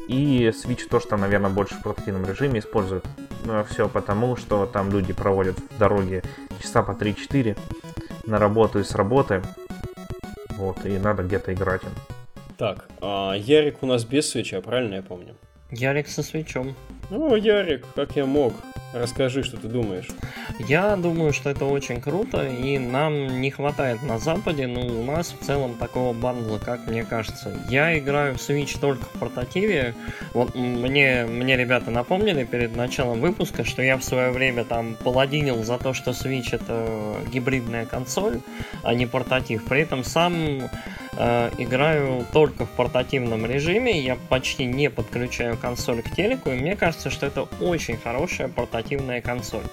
и 0.08 0.48
Switch 0.48 0.88
тоже 0.88 1.06
там, 1.06 1.20
наверное, 1.20 1.50
больше 1.50 1.74
в 1.74 1.82
портативном 1.82 2.26
режиме 2.26 2.58
используют. 2.58 3.04
Но 3.44 3.62
все 3.64 3.88
потому, 3.88 4.36
что 4.36 4.66
там 4.66 4.90
люди 4.90 5.12
проводят 5.12 5.58
в 5.58 5.78
дороге 5.78 6.22
часа 6.60 6.82
по 6.82 6.92
3-4 6.92 7.56
на 8.26 8.38
работу 8.38 8.80
и 8.80 8.84
с 8.84 8.94
работы. 8.94 9.42
Вот, 10.56 10.84
и 10.84 10.98
надо 10.98 11.22
где-то 11.22 11.52
играть 11.52 11.82
им. 11.84 11.90
Так, 12.56 12.88
а 13.00 13.34
Ярик 13.34 13.82
у 13.82 13.86
нас 13.86 14.04
без 14.04 14.28
свеча, 14.28 14.60
правильно 14.60 14.96
я 14.96 15.02
помню? 15.02 15.36
Ярик 15.70 16.08
со 16.08 16.22
свечом. 16.22 16.74
Ну, 17.10 17.34
Ярик, 17.36 17.86
как 17.94 18.16
я 18.16 18.26
мог. 18.26 18.52
Расскажи, 18.92 19.42
что 19.42 19.58
ты 19.58 19.68
думаешь. 19.68 20.08
Я 20.66 20.96
думаю, 20.96 21.32
что 21.34 21.50
это 21.50 21.66
очень 21.66 22.00
круто, 22.00 22.46
и 22.46 22.78
нам 22.78 23.40
не 23.40 23.50
хватает 23.50 24.02
на 24.02 24.18
Западе, 24.18 24.66
но 24.66 24.80
у 24.80 25.04
нас 25.04 25.34
в 25.38 25.44
целом 25.44 25.74
такого 25.74 26.14
бандла, 26.14 26.58
как 26.58 26.86
мне 26.86 27.04
кажется. 27.04 27.54
Я 27.68 27.98
играю 27.98 28.34
в 28.34 28.38
Switch 28.38 28.78
только 28.80 29.04
в 29.04 29.18
портативе. 29.18 29.94
Вот 30.32 30.54
мне, 30.54 31.26
мне 31.26 31.56
ребята 31.56 31.90
напомнили 31.90 32.44
перед 32.44 32.76
началом 32.76 33.20
выпуска, 33.20 33.64
что 33.64 33.82
я 33.82 33.98
в 33.98 34.04
свое 34.04 34.30
время 34.30 34.64
там 34.64 34.94
паладинил 34.94 35.62
за 35.64 35.78
то, 35.78 35.92
что 35.92 36.12
Switch 36.12 36.48
это 36.52 37.16
гибридная 37.30 37.84
консоль, 37.84 38.40
а 38.82 38.94
не 38.94 39.06
портатив. 39.06 39.64
При 39.66 39.82
этом 39.82 40.02
сам 40.02 40.70
играю 41.18 42.24
только 42.32 42.64
в 42.64 42.70
портативном 42.70 43.44
режиме, 43.44 44.00
я 44.00 44.16
почти 44.28 44.64
не 44.64 44.88
подключаю 44.88 45.56
консоль 45.56 46.02
к 46.02 46.14
телеку, 46.14 46.50
и 46.50 46.54
мне 46.54 46.76
кажется, 46.76 47.10
что 47.10 47.26
это 47.26 47.48
очень 47.60 47.96
хорошая 47.96 48.46
портативная 48.46 49.20
консоль. 49.20 49.64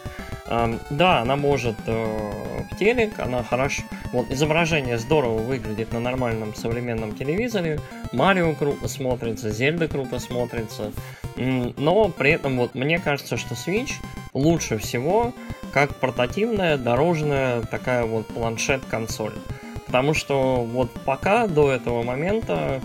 Да, 0.47 1.21
она 1.21 1.35
может 1.35 1.75
э, 1.87 2.63
в 2.71 2.77
телек, 2.77 3.19
она 3.19 3.41
хорошо... 3.41 3.81
Вот 4.13 4.29
изображение 4.29 4.99
здорово 4.99 5.39
выглядит 5.39 5.91
на 5.91 5.99
нормальном 5.99 6.53
современном 6.53 7.15
телевизоре, 7.15 7.79
Марио 8.11 8.53
круто 8.53 8.87
смотрится, 8.87 9.49
Зельда 9.49 9.87
круто 9.87 10.19
смотрится, 10.19 10.91
но 11.35 12.09
при 12.09 12.31
этом 12.31 12.57
вот 12.57 12.75
мне 12.75 12.99
кажется, 12.99 13.37
что 13.37 13.55
Switch 13.55 13.93
лучше 14.33 14.77
всего 14.77 15.33
как 15.73 15.95
портативная, 15.95 16.77
дорожная 16.77 17.61
такая 17.61 18.05
вот 18.05 18.27
планшет-консоль. 18.27 19.33
Потому 19.85 20.13
что 20.13 20.63
вот 20.63 20.91
пока 21.05 21.47
до 21.47 21.71
этого 21.71 22.03
момента 22.03 22.81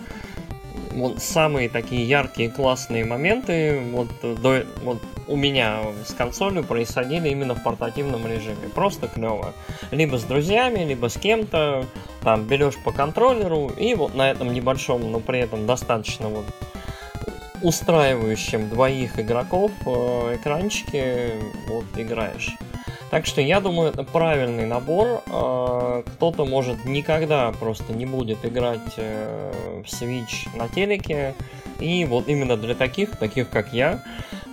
вот 0.92 1.22
самые 1.22 1.68
такие 1.68 2.08
яркие 2.08 2.50
классные 2.50 3.04
моменты 3.04 3.80
вот, 3.92 4.08
до, 4.22 4.64
вот 4.82 5.00
у 5.28 5.36
меня 5.36 5.82
с 6.04 6.12
консолью 6.12 6.64
происходили 6.64 7.28
именно 7.28 7.54
в 7.54 7.62
портативном 7.62 8.26
режиме. 8.26 8.68
Просто 8.74 9.06
клево. 9.06 9.54
Либо 9.90 10.16
с 10.18 10.24
друзьями, 10.24 10.80
либо 10.84 11.08
с 11.08 11.16
кем-то. 11.16 11.86
Там 12.22 12.44
берешь 12.44 12.76
по 12.84 12.92
контроллеру 12.92 13.68
и 13.68 13.94
вот 13.94 14.14
на 14.14 14.30
этом 14.30 14.52
небольшом, 14.52 15.10
но 15.10 15.20
при 15.20 15.38
этом 15.38 15.66
достаточно 15.66 16.28
вот 16.28 16.44
устраивающем 17.62 18.68
двоих 18.68 19.18
игроков 19.18 19.70
э, 19.86 20.36
экранчике 20.36 21.34
вот 21.68 21.84
играешь. 21.96 22.56
Так 23.10 23.26
что 23.26 23.40
я 23.40 23.60
думаю, 23.60 23.90
это 23.90 24.04
правильный 24.04 24.66
набор. 24.66 25.22
А, 25.26 26.02
кто-то, 26.02 26.44
может, 26.44 26.84
никогда 26.84 27.50
просто 27.52 27.92
не 27.92 28.06
будет 28.06 28.44
играть 28.44 28.94
э, 28.96 29.82
в 29.84 29.88
Switch 29.88 30.48
на 30.54 30.68
телеке. 30.68 31.34
И 31.80 32.04
вот 32.04 32.28
именно 32.28 32.56
для 32.56 32.74
таких, 32.74 33.16
таких 33.16 33.50
как 33.50 33.72
я, 33.72 34.02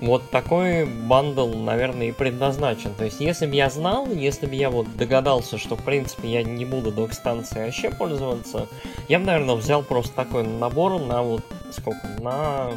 вот 0.02 0.32
такой 0.32 0.86
бандл, 0.86 1.54
наверное, 1.56 2.08
и 2.08 2.12
предназначен. 2.12 2.94
То 2.96 3.06
есть, 3.06 3.20
если 3.20 3.46
бы 3.46 3.56
я 3.56 3.70
знал, 3.70 4.08
если 4.10 4.46
бы 4.46 4.56
я 4.56 4.70
вот 4.70 4.88
догадался, 4.96 5.58
что, 5.58 5.76
в 5.76 5.84
принципе, 5.84 6.30
я 6.30 6.44
не 6.44 6.66
буду 6.66 6.92
док-станцией 6.92 7.66
вообще 7.66 7.92
пользоваться, 7.92 8.68
я 9.08 9.20
бы, 9.20 9.26
наверное, 9.26 9.56
взял 9.56 9.84
просто 9.84 10.14
такой 10.16 10.44
набор 10.44 11.00
на 11.02 11.22
вот 11.22 11.44
сколько? 11.72 12.08
На, 12.22 12.72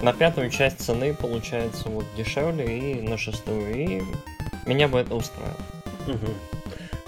на 0.00 0.12
пятую 0.12 0.50
часть 0.50 0.80
цены, 0.80 1.12
получается, 1.12 1.88
вот 1.88 2.04
дешевле 2.16 2.78
и 2.78 3.02
на 3.02 3.18
шестую. 3.18 3.74
И 3.74 4.02
меня 4.66 4.88
бы 4.88 4.98
это 4.98 5.14
устроило. 5.14 5.56
Угу. 6.06 6.49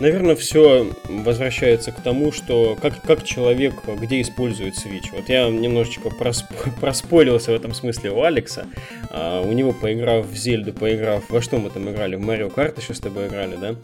Наверное, 0.02 0.34
все 0.34 0.90
возвращается 1.04 1.92
к 1.92 2.00
тому, 2.00 2.32
что 2.32 2.76
как, 2.82 3.00
как 3.02 3.22
человек 3.22 3.74
где 3.86 4.20
использует 4.20 4.74
Switch. 4.74 5.10
Вот 5.12 5.28
я 5.28 5.48
немножечко 5.48 6.10
просп... 6.10 6.46
проспорился 6.80 7.52
в 7.52 7.54
этом 7.54 7.72
смысле 7.72 8.10
у 8.10 8.24
Алекса. 8.24 8.66
А, 9.10 9.42
у 9.42 9.52
него, 9.52 9.72
поиграв 9.72 10.26
в 10.26 10.34
Зельду, 10.34 10.72
поиграв... 10.72 11.30
Во 11.30 11.40
что 11.40 11.58
мы 11.58 11.70
там 11.70 11.88
играли? 11.88 12.16
В 12.16 12.20
Марио 12.20 12.50
Карт 12.50 12.78
еще 12.78 12.94
с 12.94 12.98
тобой 12.98 13.28
играли, 13.28 13.54
да? 13.54 13.76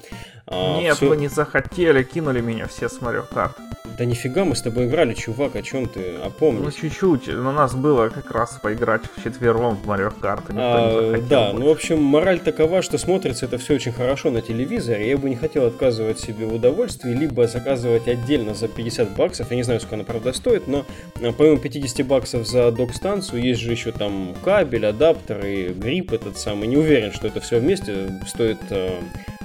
А, 0.48 0.80
Нет, 0.80 0.96
все... 0.96 1.08
вы 1.08 1.16
не 1.18 1.28
захотели, 1.28 2.02
кинули 2.02 2.40
меня 2.40 2.66
все 2.66 2.88
с 2.88 3.00
Марио 3.00 3.22
Карт. 3.22 3.56
Да 3.98 4.04
нифига, 4.04 4.44
мы 4.44 4.54
с 4.54 4.62
тобой 4.62 4.86
играли, 4.86 5.12
чувак, 5.12 5.56
о 5.56 5.62
чем 5.62 5.88
ты? 5.88 6.14
Опомнись. 6.24 6.62
Ну, 6.64 6.70
чуть-чуть. 6.70 7.28
У 7.28 7.42
нас 7.42 7.74
было 7.74 8.08
как 8.10 8.30
раз 8.30 8.58
поиграть 8.62 9.02
в 9.16 9.24
четвером 9.24 9.74
в 9.74 9.86
Марио 9.86 10.12
Карт. 10.12 10.44
А, 10.50 11.20
да, 11.28 11.50
больше. 11.50 11.58
ну, 11.58 11.66
в 11.66 11.70
общем, 11.70 12.02
мораль 12.02 12.38
такова, 12.38 12.80
что 12.80 12.96
смотрится 12.96 13.46
это 13.46 13.58
все 13.58 13.74
очень 13.74 13.92
хорошо 13.92 14.30
на 14.30 14.40
телевизоре. 14.40 15.10
Я 15.10 15.18
бы 15.18 15.28
не 15.28 15.36
хотел 15.36 15.66
отказывать 16.08 16.20
себе 16.20 16.46
в 16.46 16.54
удовольствии, 16.54 17.12
либо 17.12 17.46
заказывать 17.46 18.08
отдельно 18.08 18.54
за 18.54 18.68
50 18.68 19.16
баксов. 19.16 19.50
Я 19.50 19.56
не 19.56 19.62
знаю, 19.62 19.80
сколько 19.80 19.96
она, 19.96 20.04
правда, 20.04 20.32
стоит, 20.32 20.66
но 20.66 20.84
а, 21.20 21.32
помимо 21.32 21.58
50 21.58 22.06
баксов 22.06 22.46
за 22.46 22.70
док-станцию, 22.70 23.42
есть 23.42 23.60
же 23.60 23.70
еще 23.70 23.92
там 23.92 24.34
кабель, 24.44 24.86
адаптер 24.86 25.44
и 25.44 25.68
грипп 25.68 26.12
этот 26.12 26.38
самый. 26.38 26.68
Не 26.68 26.76
уверен, 26.76 27.12
что 27.12 27.26
это 27.26 27.40
все 27.40 27.60
вместе 27.60 28.08
стоит 28.26 28.58
а, 28.70 29.00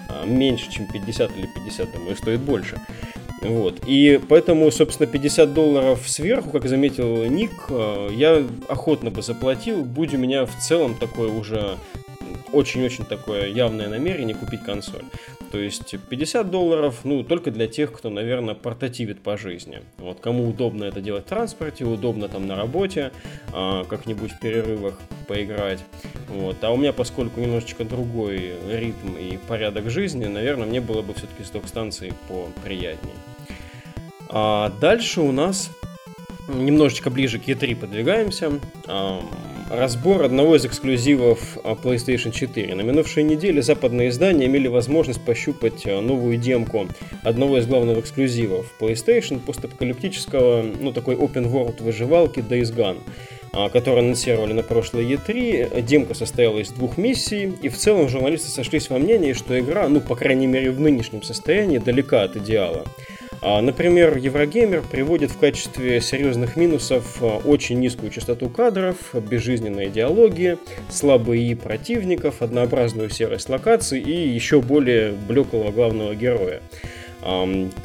а, 0.09 0.25
меньше, 0.25 0.71
чем 0.71 0.87
50 0.87 1.31
или 1.37 1.47
50, 1.47 1.91
думаю, 1.93 2.15
стоит 2.15 2.39
больше. 2.39 2.79
Вот. 3.41 3.81
И 3.85 4.21
поэтому, 4.29 4.71
собственно, 4.71 5.07
50 5.07 5.53
долларов 5.53 6.07
сверху, 6.07 6.49
как 6.51 6.67
заметил 6.67 7.25
Ник, 7.25 7.51
я 7.69 8.41
охотно 8.69 9.11
бы 9.11 9.21
заплатил, 9.21 9.83
будь 9.83 10.13
у 10.13 10.17
меня 10.17 10.45
в 10.45 10.55
целом 10.61 10.95
такое 10.95 11.27
уже 11.27 11.77
очень-очень 12.53 13.03
такое 13.03 13.47
явное 13.47 13.89
намерение 13.89 14.35
купить 14.35 14.63
консоль. 14.63 15.03
То 15.53 15.59
есть 15.59 15.95
50 16.09 16.49
долларов, 16.49 17.01
ну, 17.03 17.23
только 17.23 17.51
для 17.51 17.67
тех, 17.67 17.91
кто, 17.91 18.09
наверное, 18.09 18.55
портативит 18.55 19.21
по 19.21 19.37
жизни. 19.37 19.83
Вот 19.99 20.19
кому 20.19 20.49
удобно 20.49 20.85
это 20.85 20.99
делать 20.99 21.27
в 21.27 21.29
транспорте, 21.29 21.85
удобно 21.85 22.27
там 22.27 22.47
на 22.47 22.55
работе, 22.55 23.11
а, 23.51 23.83
как-нибудь 23.83 24.31
в 24.31 24.39
перерывах 24.39 24.99
поиграть. 25.27 25.85
Вот. 26.27 26.55
А 26.63 26.71
у 26.71 26.77
меня, 26.77 26.91
поскольку 26.91 27.39
немножечко 27.39 27.85
другой 27.85 28.53
ритм 28.67 29.15
и 29.15 29.37
порядок 29.47 29.91
жизни, 29.91 30.25
наверное, 30.25 30.65
мне 30.65 30.81
было 30.81 31.03
бы 31.03 31.13
все-таки 31.13 31.43
с 31.43 31.51
док-станции 31.51 32.15
поприятней. 32.27 33.13
А 34.29 34.73
дальше 34.81 35.21
у 35.21 35.31
нас 35.31 35.69
немножечко 36.47 37.11
ближе 37.11 37.37
к 37.37 37.43
E3 37.43 37.75
подвигаемся. 37.75 38.53
Разбор 39.73 40.21
одного 40.21 40.55
из 40.55 40.65
эксклюзивов 40.67 41.57
а, 41.63 41.73
PlayStation 41.73 42.29
4. 42.29 42.75
На 42.75 42.81
минувшей 42.81 43.23
неделе 43.23 43.63
западные 43.63 44.09
издания 44.09 44.45
имели 44.45 44.67
возможность 44.67 45.25
пощупать 45.25 45.87
а, 45.87 45.99
новую 45.99 46.37
демку 46.37 46.87
одного 47.23 47.57
из 47.57 47.65
главных 47.65 47.97
эксклюзивов 47.97 48.67
PlayStation, 48.79 49.39
постапокалиптического, 49.39 50.63
ну 50.79 50.93
такой 50.93 51.15
open 51.15 51.51
world 51.51 51.81
выживалки 51.81 52.39
Days 52.39 52.71
Gone 52.71 52.99
а, 53.51 53.69
который 53.69 54.01
анонсировали 54.01 54.53
на 54.53 54.61
прошлой 54.61 55.11
E3. 55.11 55.81
Демка 55.81 56.13
состояла 56.13 56.59
из 56.59 56.69
двух 56.69 56.99
миссий, 56.99 57.51
и 57.63 57.67
в 57.67 57.75
целом 57.75 58.09
журналисты 58.09 58.49
сошлись 58.49 58.91
во 58.91 58.99
мнении, 58.99 59.33
что 59.33 59.59
игра, 59.59 59.89
ну, 59.89 60.01
по 60.01 60.15
крайней 60.15 60.45
мере, 60.45 60.69
в 60.69 60.79
нынешнем 60.79 61.23
состоянии, 61.23 61.79
далека 61.79 62.21
от 62.21 62.37
идеала. 62.37 62.85
А, 63.45 63.61
например, 63.61 64.17
Еврогеймер 64.17 64.83
приводит 64.89 65.31
в 65.31 65.37
качестве 65.37 65.99
серьезных 65.99 66.55
минусов 66.55 67.17
а, 67.21 67.41
очень 67.43 67.77
низкую 67.77 68.09
частоту 68.09 68.47
кадров, 68.47 68.95
безжизненные 69.13 69.89
диалоги, 69.89 70.57
слабые 70.89 71.51
и 71.51 71.53
противников, 71.53 72.41
однообразную 72.41 73.09
серость 73.09 73.49
локаций 73.49 73.99
и 73.99 74.29
еще 74.29 74.61
более 74.61 75.11
блеклого 75.11 75.71
главного 75.71 76.15
героя. 76.15 76.61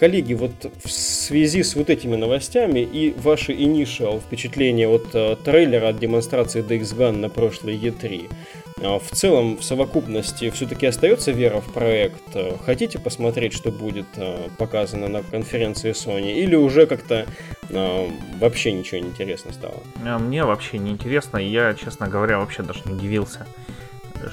Коллеги, 0.00 0.34
вот 0.34 0.50
в 0.82 0.90
связи 0.90 1.62
с 1.62 1.76
вот 1.76 1.90
этими 1.90 2.16
новостями 2.16 2.80
и 2.80 3.14
ваши 3.22 3.52
initial 3.52 4.20
впечатления 4.20 4.88
от 4.88 5.06
а, 5.14 5.36
трейлера 5.36 5.88
от 5.88 5.98
демонстрации 5.98 6.64
DX 6.64 6.96
Gun 6.96 7.18
на 7.18 7.28
прошлой 7.28 7.76
E3, 7.76 8.28
а, 8.28 8.67
в 8.80 9.10
целом, 9.12 9.56
в 9.56 9.64
совокупности, 9.64 10.50
все-таки 10.50 10.86
остается 10.86 11.32
вера 11.32 11.60
в 11.60 11.72
проект? 11.72 12.36
Хотите 12.64 12.98
посмотреть, 12.98 13.52
что 13.52 13.70
будет 13.70 14.06
а, 14.16 14.48
показано 14.56 15.08
на 15.08 15.22
конференции 15.22 15.92
Sony? 15.92 16.32
Или 16.32 16.54
уже 16.54 16.86
как-то 16.86 17.26
а, 17.70 18.10
вообще 18.38 18.72
ничего 18.72 19.00
не 19.00 19.08
интересно 19.08 19.52
стало? 19.52 19.82
Мне 20.18 20.44
вообще 20.44 20.78
не 20.78 20.90
интересно. 20.90 21.38
Я, 21.38 21.74
честно 21.74 22.08
говоря, 22.08 22.38
вообще 22.38 22.62
даже 22.62 22.80
не 22.84 22.92
удивился 22.92 23.46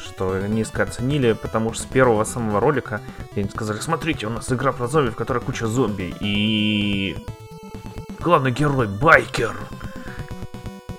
что 0.04 0.40
низко 0.48 0.84
оценили, 0.84 1.34
потому 1.34 1.74
что 1.74 1.84
с 1.84 1.86
первого 1.86 2.24
самого 2.24 2.60
ролика 2.60 3.02
они 3.36 3.48
сказали, 3.50 3.80
смотрите, 3.80 4.28
у 4.28 4.30
нас 4.30 4.52
игра 4.52 4.72
про 4.72 4.88
зомби, 4.88 5.12
в 5.12 5.16
которой 5.16 5.44
куча 5.44 5.68
зомби, 5.68 6.14
и 6.20 7.16
главный 8.20 8.52
герой 8.52 8.88
байкер. 8.88 9.56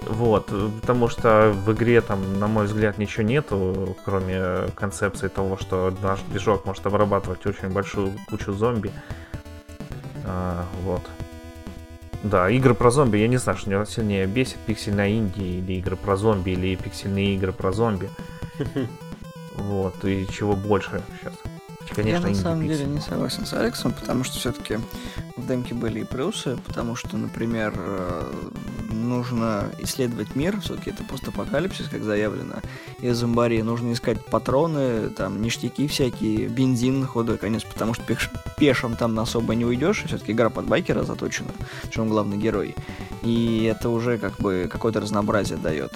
Вот, 0.06 0.52
потому 0.80 1.08
что 1.08 1.52
в 1.52 1.72
игре 1.72 2.00
там, 2.00 2.38
на 2.38 2.46
мой 2.46 2.66
взгляд, 2.66 2.96
ничего 2.96 3.24
нету, 3.24 3.96
кроме 4.04 4.68
концепции 4.76 5.28
того, 5.28 5.56
что 5.56 5.92
наш 6.00 6.20
движок 6.30 6.64
может 6.64 6.86
обрабатывать 6.86 7.44
очень 7.44 7.70
большую 7.70 8.12
кучу 8.28 8.52
зомби. 8.52 8.92
А, 10.24 10.64
вот. 10.82 11.02
Да, 12.22 12.48
игры 12.50 12.74
про 12.74 12.90
зомби, 12.90 13.18
я 13.18 13.28
не 13.28 13.36
знаю, 13.36 13.58
что 13.58 13.70
меня 13.70 13.84
сильнее 13.84 14.26
бесит, 14.26 14.58
пиксельная 14.66 15.08
Индия 15.08 15.58
или 15.58 15.74
игры 15.74 15.96
про 15.96 16.16
зомби, 16.16 16.50
или 16.50 16.76
пиксельные 16.76 17.34
игры 17.34 17.52
про 17.52 17.72
зомби. 17.72 18.08
Вот, 19.58 20.04
и 20.04 20.26
чего 20.30 20.54
больше 20.54 21.02
сейчас. 21.18 21.32
Конечно, 21.94 22.26
я 22.26 22.32
на 22.32 22.34
самом 22.34 22.66
деле 22.66 22.84
не 22.84 23.00
согласен 23.00 23.46
с 23.46 23.52
Алексом, 23.52 23.92
потому 23.92 24.24
что 24.24 24.38
все-таки 24.38 24.78
в 25.36 25.46
демке 25.46 25.74
были 25.74 26.00
и 26.00 26.04
плюсы, 26.04 26.58
потому 26.66 26.96
что, 26.96 27.16
например, 27.16 27.74
э, 27.76 28.32
нужно 28.90 29.70
исследовать 29.78 30.34
мир, 30.34 30.60
все-таки 30.60 30.90
это 30.90 31.04
постапокалипсис, 31.04 31.88
как 31.88 32.02
заявлено, 32.02 32.56
и 33.00 33.10
зомбари 33.10 33.62
нужно 33.62 33.92
искать 33.92 34.24
патроны, 34.24 35.10
там, 35.10 35.40
ништяки 35.40 35.86
всякие, 35.86 36.48
бензин 36.48 37.06
ходу, 37.06 37.38
конец, 37.38 37.62
потому 37.64 37.94
что 37.94 38.02
пеш 38.04 38.30
пешим 38.58 38.96
там 38.96 39.18
особо 39.18 39.54
не 39.54 39.64
уйдешь, 39.64 40.04
все-таки 40.06 40.32
игра 40.32 40.50
под 40.50 40.66
байкера 40.66 41.04
заточена, 41.04 41.50
он 41.96 42.08
главный 42.08 42.36
герой, 42.36 42.74
и 43.22 43.64
это 43.64 43.90
уже 43.90 44.18
как 44.18 44.36
бы 44.38 44.68
какое-то 44.70 45.00
разнообразие 45.00 45.58
дает 45.58 45.92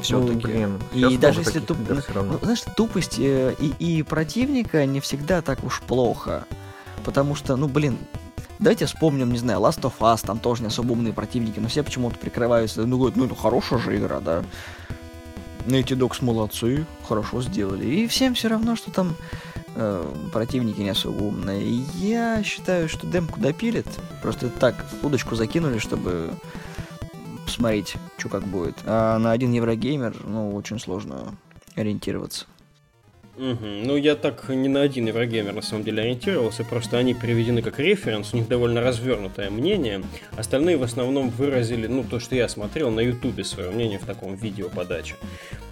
все-таки. 0.00 0.66
Ну, 0.66 1.10
и 1.10 1.16
даже 1.16 1.40
если 1.40 1.60
туп... 1.60 1.78
ну, 2.14 2.38
знаешь, 2.42 2.62
тупость 2.76 3.18
э, 3.18 3.54
и, 3.58 3.98
и 3.98 4.02
противника 4.02 4.86
не 4.86 5.00
всегда 5.00 5.42
так 5.42 5.64
уж 5.64 5.80
плохо. 5.80 6.44
Потому 7.04 7.34
что, 7.34 7.56
ну, 7.56 7.68
блин, 7.68 7.98
Давайте 8.60 8.84
вспомним, 8.84 9.32
не 9.32 9.38
знаю, 9.38 9.60
Last 9.60 9.80
of 9.80 9.94
Us, 10.00 10.20
там 10.24 10.38
тоже 10.38 10.60
не 10.60 10.68
особо 10.68 10.92
умные 10.92 11.14
противники, 11.14 11.58
но 11.58 11.68
все 11.68 11.82
почему-то 11.82 12.18
прикрываются, 12.18 12.84
ну, 12.84 12.98
говорят, 12.98 13.16
ну, 13.16 13.24
это 13.24 13.34
хорошая 13.34 13.78
же 13.78 13.96
игра, 13.96 14.20
да. 14.20 14.44
Эти 15.66 15.94
Dogs 15.94 16.22
молодцы, 16.22 16.84
хорошо 17.08 17.40
сделали. 17.40 17.86
И 17.86 18.06
всем 18.06 18.34
все 18.34 18.48
равно, 18.48 18.76
что 18.76 18.90
там 18.90 19.16
э, 19.76 20.14
противники 20.30 20.80
не 20.80 20.90
особо 20.90 21.22
умные. 21.22 21.84
Я 21.94 22.42
считаю, 22.42 22.90
что 22.90 23.06
демку 23.06 23.40
допилит. 23.40 23.86
Просто 24.20 24.50
так 24.50 24.84
удочку 25.02 25.36
закинули, 25.36 25.78
чтобы 25.78 26.30
посмотреть, 27.50 27.96
что 28.16 28.28
как 28.28 28.44
будет. 28.44 28.76
А 28.86 29.18
на 29.18 29.32
один 29.32 29.52
Еврогеймер, 29.52 30.14
ну, 30.24 30.54
очень 30.54 30.78
сложно 30.78 31.36
ориентироваться. 31.74 32.46
Угу. 33.36 33.64
Ну, 33.84 33.96
я 33.96 34.16
так 34.16 34.48
не 34.50 34.68
на 34.68 34.82
один 34.82 35.06
Еврогеймер 35.06 35.54
на 35.54 35.62
самом 35.62 35.82
деле 35.82 36.02
ориентировался, 36.02 36.62
просто 36.62 36.98
они 36.98 37.14
приведены 37.14 37.62
как 37.62 37.78
референс, 37.78 38.34
у 38.34 38.36
них 38.36 38.48
довольно 38.48 38.82
развернутое 38.82 39.50
мнение. 39.50 40.02
Остальные 40.36 40.76
в 40.76 40.82
основном 40.82 41.30
выразили, 41.30 41.86
ну, 41.86 42.04
то, 42.04 42.20
что 42.20 42.36
я 42.36 42.48
смотрел 42.48 42.90
на 42.90 43.00
Ютубе 43.00 43.44
свое 43.44 43.70
мнение 43.70 43.98
в 43.98 44.04
таком 44.04 44.34
видео 44.34 44.68
подаче. 44.68 45.16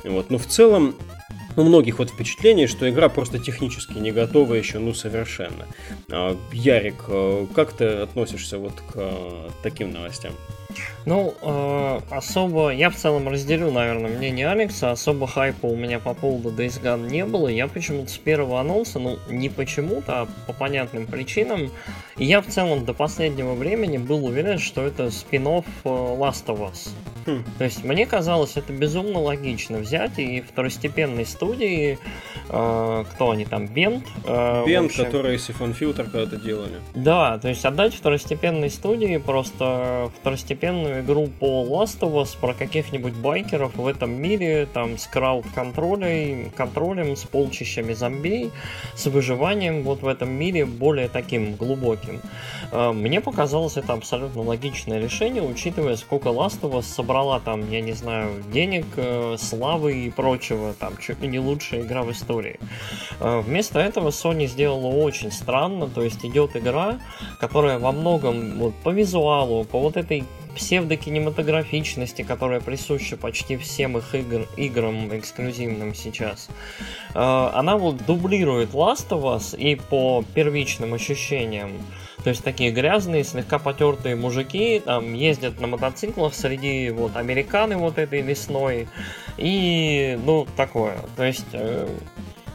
Вот. 0.03 0.31
Но 0.31 0.39
в 0.39 0.47
целом, 0.47 0.97
у 1.57 1.63
многих 1.63 1.99
вот 1.99 2.11
впечатление, 2.11 2.67
что 2.67 2.89
игра 2.89 3.09
просто 3.09 3.39
технически 3.39 3.99
не 3.99 4.13
готова 4.13 4.55
еще, 4.55 4.79
ну, 4.79 4.95
совершенно. 4.95 5.67
А, 6.11 6.37
Ярик, 6.53 7.05
э, 7.09 7.47
как 7.55 7.73
ты 7.73 7.85
относишься 7.85 8.59
вот 8.59 8.75
к 8.81 8.93
э, 8.95 9.49
таким 9.63 9.93
новостям? 9.93 10.33
Ну, 11.07 11.35
э, 11.41 12.01
особо, 12.11 12.71
я 12.71 12.91
в 12.91 12.97
целом 12.97 13.29
разделю, 13.29 13.71
наверное, 13.71 14.11
мнение 14.11 14.49
Алекса, 14.49 14.91
особо 14.91 15.27
хайпа 15.27 15.67
у 15.67 15.77
меня 15.77 15.99
по 15.99 16.13
поводу 16.13 16.51
Days 16.51 16.83
Gone 16.83 17.09
не 17.11 17.25
было, 17.25 17.49
я 17.49 17.67
почему-то 17.67 18.11
с 18.11 18.19
первого 18.19 18.61
анонса, 18.61 18.99
ну, 18.99 19.19
не 19.31 19.49
почему-то, 19.49 20.23
а 20.23 20.29
по 20.47 20.53
понятным 20.53 21.07
причинам, 21.07 21.71
я 22.17 22.43
в 22.43 22.47
целом 22.47 22.85
до 22.85 22.93
последнего 22.93 23.55
времени 23.55 23.97
был 23.97 24.27
уверен, 24.27 24.59
что 24.59 24.83
это 24.83 25.11
спин 25.11 25.47
э, 25.47 25.63
Last 25.85 26.47
of 26.47 26.61
Us. 26.61 26.91
Хм. 27.29 27.45
То 27.59 27.65
есть 27.65 27.85
мне 27.85 28.07
казалось 28.07 28.57
это 28.57 28.73
безумно 28.73 29.19
логично 29.19 29.79
взять 29.79 30.19
и 30.19 30.41
второстепенной 30.41 31.27
студии, 31.27 31.99
э, 32.49 33.05
кто 33.11 33.31
они 33.31 33.45
там, 33.45 33.67
Бент? 33.67 34.07
Э, 34.25 34.65
Бент, 34.67 34.95
который 34.95 35.39
Сифон 35.39 35.75
Фильтр 35.75 36.05
когда-то 36.05 36.37
делали. 36.37 36.81
Да, 36.95 37.39
то 37.39 37.49
есть 37.49 37.67
отдать 37.67 37.95
второстепенной 37.95 38.71
студии 38.71 39.19
просто 39.19 40.11
второстепенную 40.21 41.03
игру 41.03 41.29
по 41.39 41.67
Last 41.67 42.01
of 42.01 42.15
Us 42.15 42.35
про 42.41 42.55
каких-нибудь 42.55 43.13
байкеров 43.13 43.77
в 43.77 43.87
этом 43.87 44.11
мире, 44.11 44.67
там, 44.73 44.97
с 44.97 45.07
крауд-контролем, 45.07 46.51
контролем, 46.57 47.15
с 47.15 47.25
полчищами 47.25 47.93
зомбей, 47.93 48.51
с 48.95 49.05
выживанием 49.07 49.83
вот 49.83 50.01
в 50.01 50.09
этом 50.09 50.31
мире 50.31 50.65
более 50.65 51.09
таким 51.09 51.57
глубоким. 51.57 52.23
А, 52.73 52.93
мне 52.93 53.21
показалось 53.21 53.77
это 53.77 53.93
абсолютно 53.93 54.41
логичное 54.43 54.99
решение, 54.99 55.43
учитывая, 55.43 55.97
сколько 55.97 56.31
Last 56.31 56.61
of 56.63 56.73
Us 56.73 56.85
собрала 57.19 57.41
там, 57.41 57.69
я 57.71 57.81
не 57.81 57.93
знаю, 57.93 58.43
денег, 58.53 58.87
э, 58.97 59.37
славы 59.39 60.07
и 60.07 60.11
прочего, 60.11 60.75
там, 60.79 60.97
чуть 60.99 61.21
ли 61.21 61.29
не 61.29 61.41
лучшая 61.41 61.81
игра 61.83 62.03
в 62.03 62.13
истории. 62.13 62.61
А, 63.21 63.41
вместо 63.41 63.81
этого 63.81 64.11
Sony 64.11 64.47
сделала 64.47 64.87
очень 64.87 65.33
странно, 65.33 65.89
то 65.89 66.03
есть 66.03 66.25
идет 66.25 66.57
игра, 66.57 67.01
которая 67.41 67.79
во 67.79 67.93
многом 67.93 68.59
вот, 68.59 68.75
по 68.85 68.91
визуалу, 68.91 69.65
по 69.65 69.81
вот 69.81 69.97
этой 69.97 70.25
псевдокинематографичности, 70.59 72.23
которая 72.23 72.61
присуща 72.61 73.17
почти 73.17 73.57
всем 73.57 73.97
их 73.97 74.15
игр, 74.15 74.47
играм 74.57 75.17
эксклюзивным 75.17 75.95
сейчас. 75.95 76.49
Э, 77.15 77.51
она 77.55 77.77
вот 77.77 78.05
дублирует 78.05 78.71
Last 78.71 79.09
of 79.11 79.23
Us 79.23 79.57
и 79.57 79.77
по 79.77 80.25
первичным 80.35 80.95
ощущениям. 80.95 81.73
То 82.25 82.31
есть 82.31 82.43
такие 82.43 82.73
грязные, 82.73 83.23
слегка 83.23 83.61
потертые 83.61 84.17
мужики 84.17 84.83
там 84.85 85.15
ездят 85.15 85.61
на 85.61 85.69
мотоциклах 85.69 86.35
среди 86.35 86.91
вот 86.91 87.17
американы 87.17 87.77
вот 87.77 87.97
этой 87.97 88.21
весной. 88.23 88.89
И 89.37 90.19
ну 90.25 90.47
такое. 90.57 90.99
То 91.17 91.23
есть 91.23 91.47
э, 91.53 91.89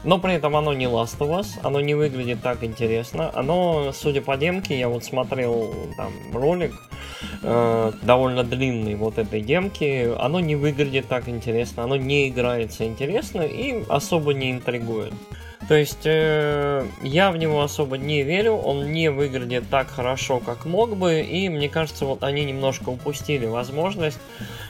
но 0.04 0.18
при 0.18 0.34
этом 0.34 0.56
оно 0.56 0.72
не 0.72 0.84
Last 0.84 1.18
of 1.18 1.40
Us, 1.40 1.58
оно 1.62 1.80
не 1.80 1.94
выглядит 1.94 2.42
так 2.42 2.62
интересно. 2.62 3.30
Оно, 3.34 3.92
судя 3.92 4.20
по 4.20 4.36
демке, 4.36 4.78
я 4.78 4.88
вот 4.88 5.04
смотрел 5.04 5.74
там 5.96 6.12
ролик, 6.32 6.74
э, 7.42 7.92
довольно 8.02 8.44
длинный 8.44 8.94
вот 8.94 9.18
этой 9.18 9.40
демки, 9.40 10.12
оно 10.18 10.40
не 10.40 10.56
выглядит 10.56 11.08
так 11.08 11.28
интересно, 11.28 11.84
оно 11.84 11.96
не 11.96 12.28
играется 12.28 12.86
интересно 12.86 13.42
и 13.42 13.84
особо 13.88 14.34
не 14.34 14.52
интригует. 14.52 15.12
То 15.68 15.74
есть 15.74 16.04
э, 16.04 16.86
я 17.02 17.30
в 17.30 17.36
него 17.38 17.62
особо 17.62 17.96
не 17.96 18.22
верю, 18.22 18.54
он 18.54 18.92
не 18.92 19.10
выглядит 19.10 19.68
так 19.70 19.88
хорошо, 19.88 20.40
как 20.40 20.66
мог 20.66 20.96
бы, 20.96 21.20
и 21.20 21.48
мне 21.48 21.68
кажется, 21.68 22.04
вот 22.04 22.22
они 22.22 22.44
немножко 22.44 22.90
упустили 22.90 23.46
возможность 23.46 24.18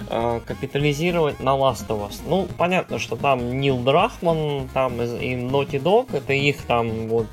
э, 0.09 0.41
капитализировать 0.47 1.41
на 1.41 1.51
Last 1.51 1.89
of 1.89 2.09
Us. 2.09 2.21
Ну, 2.27 2.47
понятно, 2.57 2.99
что 2.99 3.17
там 3.17 3.61
Нил 3.61 3.79
Драхман, 3.79 4.69
там 4.73 5.03
и 5.03 5.35
Naughty 5.35 5.83
Dog, 5.83 6.17
это 6.17 6.33
их 6.33 6.63
там 6.63 7.09
вот 7.09 7.27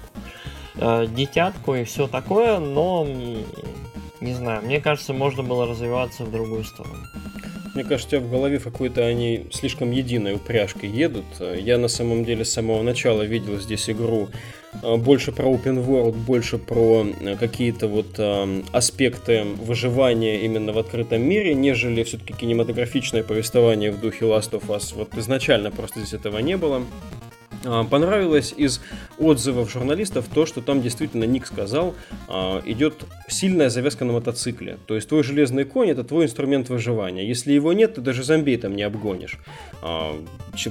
э, 0.76 1.06
детятку 1.08 1.76
и 1.76 1.84
все 1.84 2.08
такое, 2.08 2.58
но 2.58 3.06
не 4.21 4.34
знаю, 4.34 4.63
мне 4.63 4.80
кажется, 4.80 5.13
можно 5.13 5.43
было 5.43 5.67
развиваться 5.67 6.24
в 6.24 6.32
другую 6.32 6.63
сторону. 6.63 6.97
Мне 7.74 7.86
кажется, 7.86 8.08
у 8.08 8.20
тебя 8.20 8.28
в 8.28 8.32
голове 8.32 8.60
какой-то 8.60 9.06
они 9.06 9.48
слишком 9.52 9.92
единой 9.92 10.36
упряжкой 10.36 10.90
едут. 10.90 11.26
Я 11.40 11.78
на 11.78 11.88
самом 11.88 12.26
деле 12.26 12.44
с 12.44 12.52
самого 12.52 12.82
начала 12.82 13.22
видел 13.22 13.60
здесь 13.60 13.90
игру 13.90 14.28
э, 14.84 14.96
больше 14.98 15.32
про 15.32 15.46
open 15.46 15.86
world, 15.86 16.14
больше 16.14 16.58
про 16.58 17.06
э, 17.06 17.38
какие-то 17.38 17.88
вот 17.88 18.16
э, 18.18 18.62
аспекты 18.74 19.44
выживания 19.44 20.42
именно 20.42 20.74
в 20.74 20.80
открытом 20.80 21.22
мире, 21.22 21.54
нежели 21.54 22.04
все-таки 22.04 22.34
кинематографичное 22.34 23.24
повествование 23.24 23.92
в 23.92 24.02
духе 24.02 24.26
Last 24.26 24.52
of 24.52 24.68
Us. 24.68 24.94
Вот 24.94 25.18
изначально 25.18 25.72
просто 25.72 26.02
здесь 26.02 26.14
этого 26.14 26.40
не 26.40 26.58
было. 26.58 26.84
А, 27.65 27.84
понравилось 27.84 28.54
из 28.56 28.82
отзывов 29.17 29.71
журналистов 29.71 30.26
то, 30.34 30.45
что 30.45 30.62
там 30.62 30.82
действительно 30.82 31.26
Ник 31.26 31.45
сказал, 31.45 31.95
а, 32.28 32.62
идет 32.65 33.06
сильная 33.28 33.69
завязка 33.69 34.06
на 34.06 34.13
мотоцикле. 34.13 34.78
То 34.88 34.95
есть 34.95 35.08
твой 35.10 35.24
железный 35.24 35.63
конь 35.63 35.89
это 35.89 36.04
твой 36.04 36.26
инструмент 36.26 36.69
выживания. 36.69 37.28
Если 37.28 37.52
его 37.54 37.74
нет, 37.74 37.95
ты 37.95 38.02
даже 38.02 38.24
зомби 38.24 38.56
там 38.58 38.76
не 38.76 38.84
обгонишь. 38.84 39.38
А, 39.82 40.15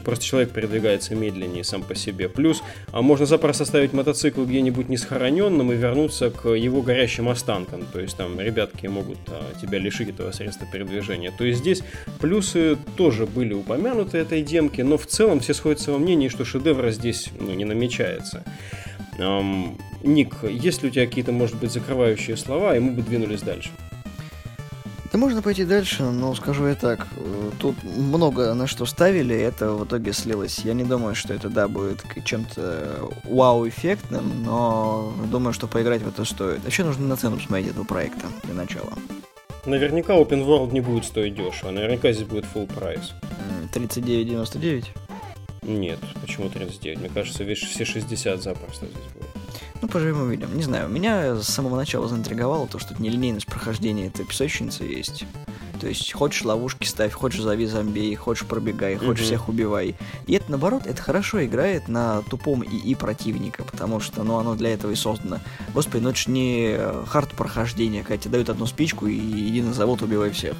просто 0.04 0.24
человек 0.24 0.50
передвигается 0.50 1.14
медленнее 1.14 1.64
сам 1.64 1.82
по 1.82 1.94
себе. 1.94 2.28
Плюс 2.28 2.62
можно 2.92 3.26
запросто 3.26 3.64
ставить 3.64 3.92
мотоцикл 3.92 4.44
где-нибудь 4.44 4.88
несхороненным 4.88 5.72
и 5.72 5.76
вернуться 5.76 6.30
к 6.30 6.48
его 6.48 6.82
горящим 6.82 7.28
останкам. 7.28 7.86
То 7.92 8.00
есть 8.00 8.16
там 8.16 8.38
ребятки 8.40 8.86
могут 8.86 9.18
тебя 9.60 9.78
лишить 9.78 10.10
этого 10.10 10.32
средства 10.32 10.66
передвижения. 10.70 11.32
То 11.36 11.44
есть 11.44 11.60
здесь 11.60 11.82
плюсы 12.20 12.76
тоже 12.96 13.26
были 13.26 13.54
упомянуты 13.54 14.18
этой 14.18 14.42
демки, 14.42 14.80
но 14.82 14.98
в 14.98 15.06
целом 15.06 15.40
все 15.40 15.54
сходятся 15.54 15.92
во 15.92 15.98
мнении, 15.98 16.28
что 16.28 16.44
шедевр 16.44 16.79
шедевра 16.80 16.90
здесь 16.90 17.30
ну, 17.38 17.52
не 17.54 17.64
намечается. 17.64 18.42
Эм, 19.18 19.78
Ник, 20.02 20.36
есть 20.44 20.82
ли 20.82 20.88
у 20.88 20.92
тебя 20.92 21.06
какие-то, 21.06 21.32
может 21.32 21.56
быть, 21.56 21.72
закрывающие 21.72 22.36
слова, 22.36 22.76
и 22.76 22.80
мы 22.80 22.92
бы 22.92 23.02
двинулись 23.02 23.42
дальше? 23.42 23.70
Да 25.12 25.18
можно 25.18 25.42
пойти 25.42 25.64
дальше, 25.64 26.04
но 26.04 26.34
скажу 26.36 26.68
я 26.68 26.76
так, 26.76 27.08
э, 27.16 27.50
тут 27.58 27.74
много 27.82 28.54
на 28.54 28.68
что 28.68 28.86
ставили, 28.86 29.34
это 29.34 29.72
в 29.72 29.84
итоге 29.84 30.12
слилось. 30.12 30.60
Я 30.64 30.72
не 30.72 30.84
думаю, 30.84 31.16
что 31.16 31.34
это, 31.34 31.48
да, 31.48 31.66
будет 31.66 32.04
чем-то 32.24 33.08
вау-эффектным, 33.24 34.44
но 34.44 35.12
думаю, 35.30 35.52
что 35.52 35.66
поиграть 35.66 36.02
в 36.02 36.08
это 36.08 36.24
стоит. 36.24 36.64
Еще 36.64 36.84
нужно 36.84 37.08
на 37.08 37.16
цену 37.16 37.36
посмотреть 37.36 37.70
этого 37.70 37.84
проекта 37.84 38.26
для 38.44 38.54
начала. 38.54 38.92
Наверняка 39.66 40.14
Open 40.14 40.46
World 40.46 40.72
не 40.72 40.80
будет 40.80 41.04
стоить 41.04 41.34
дешево, 41.34 41.72
наверняка 41.72 42.12
здесь 42.12 42.26
будет 42.26 42.44
full 42.54 42.72
прайс. 42.72 43.12
39,99? 43.74 45.09
Нет, 45.62 45.98
почему 46.20 46.48
39? 46.48 47.00
Мне 47.00 47.08
кажется, 47.08 47.44
весь 47.44 47.58
все 47.58 47.84
60 47.84 48.42
запросто 48.42 48.86
здесь 48.86 49.12
будет. 49.14 49.28
Ну, 49.82 49.88
поживем 49.88 50.22
увидим. 50.22 50.54
Не 50.56 50.62
знаю, 50.62 50.88
меня 50.88 51.36
с 51.36 51.48
самого 51.48 51.76
начала 51.76 52.06
заинтриговало 52.08 52.66
то, 52.66 52.78
что 52.78 52.94
нелинейность 53.00 53.46
прохождения 53.46 54.08
этой 54.08 54.24
песочницы 54.24 54.84
есть. 54.84 55.24
То 55.80 55.86
есть, 55.88 56.12
хочешь 56.12 56.44
ловушки 56.44 56.86
ставь, 56.86 57.12
хочешь 57.12 57.40
зови 57.40 57.64
зомби, 57.64 58.14
хочешь 58.14 58.46
пробегай, 58.46 58.96
хочешь 58.96 59.24
всех 59.24 59.48
убивай. 59.48 59.96
И 60.26 60.34
это, 60.34 60.50
наоборот, 60.50 60.86
это 60.86 61.00
хорошо 61.00 61.42
играет 61.42 61.88
на 61.88 62.20
тупом 62.22 62.62
ИИ 62.62 62.94
противника, 62.94 63.64
потому 63.64 63.98
что, 63.98 64.22
ну, 64.22 64.36
оно 64.36 64.54
для 64.56 64.74
этого 64.74 64.90
и 64.90 64.94
создано. 64.94 65.38
Господи, 65.72 66.02
ну 66.02 66.10
это 66.10 66.18
ж 66.18 66.26
не 66.26 66.78
хард 67.06 67.30
прохождения, 67.30 68.02
когда 68.02 68.18
тебе 68.18 68.32
дают 68.32 68.50
одну 68.50 68.66
спичку 68.66 69.06
и 69.06 69.16
иди 69.16 69.62
на 69.62 69.72
завод, 69.72 70.02
убивай 70.02 70.30
всех. 70.30 70.54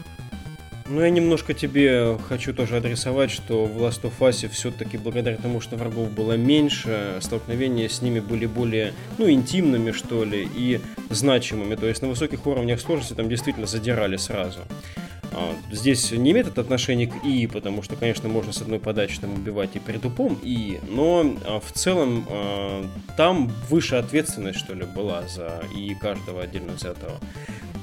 Ну, 0.90 1.03
я 1.03 1.11
немножко 1.11 1.55
тебе 1.55 2.18
хочу 2.29 2.53
тоже 2.53 2.79
адресовать, 2.79 3.31
что 3.31 3.64
в 3.64 3.81
Last 3.81 4.03
of 4.03 4.12
Us 4.18 4.48
все-таки 4.48 4.98
благодаря 4.98 5.37
тому, 5.37 5.61
что 5.61 5.76
врагов 5.76 6.11
было 6.11 6.33
меньше, 6.33 7.18
столкновения 7.20 7.88
с 7.88 8.03
ними 8.03 8.18
были 8.18 8.46
более, 8.46 8.92
ну, 9.16 9.31
интимными, 9.31 9.92
что 9.92 10.24
ли, 10.24 10.48
и 10.53 10.81
значимыми. 11.09 11.76
То 11.76 11.87
есть 11.87 12.03
на 12.03 12.09
высоких 12.09 12.44
уровнях 12.44 12.81
сложности 12.81 13.14
там 13.14 13.29
действительно 13.29 13.68
задирали 13.68 14.16
сразу. 14.16 14.59
А, 15.33 15.55
здесь 15.70 16.11
не 16.11 16.33
имеет 16.33 16.48
это 16.48 16.61
отношения 16.61 17.07
к 17.07 17.24
И, 17.24 17.46
потому 17.46 17.85
что, 17.85 17.94
конечно, 17.94 18.29
можно 18.29 18.53
с 18.53 18.61
одной 18.61 18.81
подачи 18.81 19.20
там 19.20 19.33
убивать 19.35 19.70
и 19.74 19.79
при 19.79 19.96
тупом 19.98 20.40
И, 20.42 20.81
но 20.88 21.37
а, 21.44 21.61
в 21.61 21.70
целом 21.70 22.26
а, 22.29 22.85
там 23.16 23.46
выше 23.68 23.94
ответственность, 23.94 24.59
что 24.59 24.74
ли, 24.74 24.85
была 24.85 25.22
за 25.29 25.62
И 25.76 25.94
каждого 25.94 26.42
отдельно 26.42 26.72
взятого. 26.72 27.20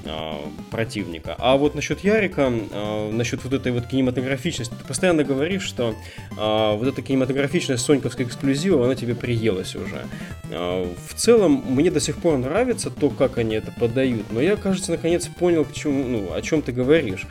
А, 0.10 0.42
противника. 0.72 1.36
А 1.38 1.58
вот 1.58 1.76
насчет 1.76 2.02
Ярика, 2.02 2.50
а, 2.50 3.12
насчет 3.12 3.44
вот 3.44 3.54
этой 3.54 3.72
вот 3.72 3.88
кинематографичности, 3.88 4.74
ты 4.74 4.86
постоянно 4.86 5.24
говоришь, 5.24 5.64
что 5.64 5.96
а, 6.38 6.76
вот 6.76 6.88
эта 6.88 7.02
кинематографичность 7.02 7.86
соньковской 7.86 8.26
эксклюзива, 8.26 8.86
она 8.86 8.96
тебе 8.96 9.16
приелась 9.16 9.76
уже. 9.76 10.06
В 10.50 11.14
целом, 11.16 11.64
мне 11.68 11.92
до 11.92 12.00
сих 12.00 12.18
пор 12.18 12.38
нравится 12.38 12.90
то, 12.90 13.10
как 13.10 13.38
они 13.38 13.56
это 13.56 13.72
подают, 13.72 14.32
но 14.32 14.42
я, 14.42 14.56
кажется, 14.56 14.92
наконец 14.92 15.28
понял, 15.28 15.66
к 15.66 15.74
чему, 15.74 16.06
ну, 16.06 16.34
о 16.34 16.42
чем 16.42 16.62
ты 16.62 16.72
говоришь. 16.72 17.28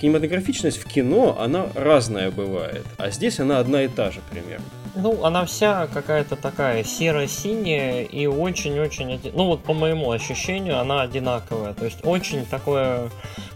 Кинематографичность 0.00 0.78
в 0.78 0.86
кино, 0.86 1.38
она 1.40 1.68
разная 1.74 2.30
бывает, 2.30 2.84
а 2.98 3.10
здесь 3.10 3.38
она 3.38 3.60
одна 3.60 3.84
и 3.84 3.88
та 3.88 4.10
же 4.10 4.20
примерно. 4.30 4.64
Ну, 4.94 5.24
она 5.24 5.44
вся 5.44 5.86
какая-то 5.86 6.36
такая 6.36 6.82
серо-синяя 6.82 8.02
и 8.02 8.26
очень-очень... 8.26 9.20
Ну, 9.32 9.46
вот 9.46 9.62
по 9.62 9.72
моему 9.72 10.10
ощущению, 10.10 10.80
она 10.80 11.02
одинаковая. 11.02 11.74
То 11.74 11.84
есть 11.84 11.98
очень 12.04 12.44
такое 12.44 13.10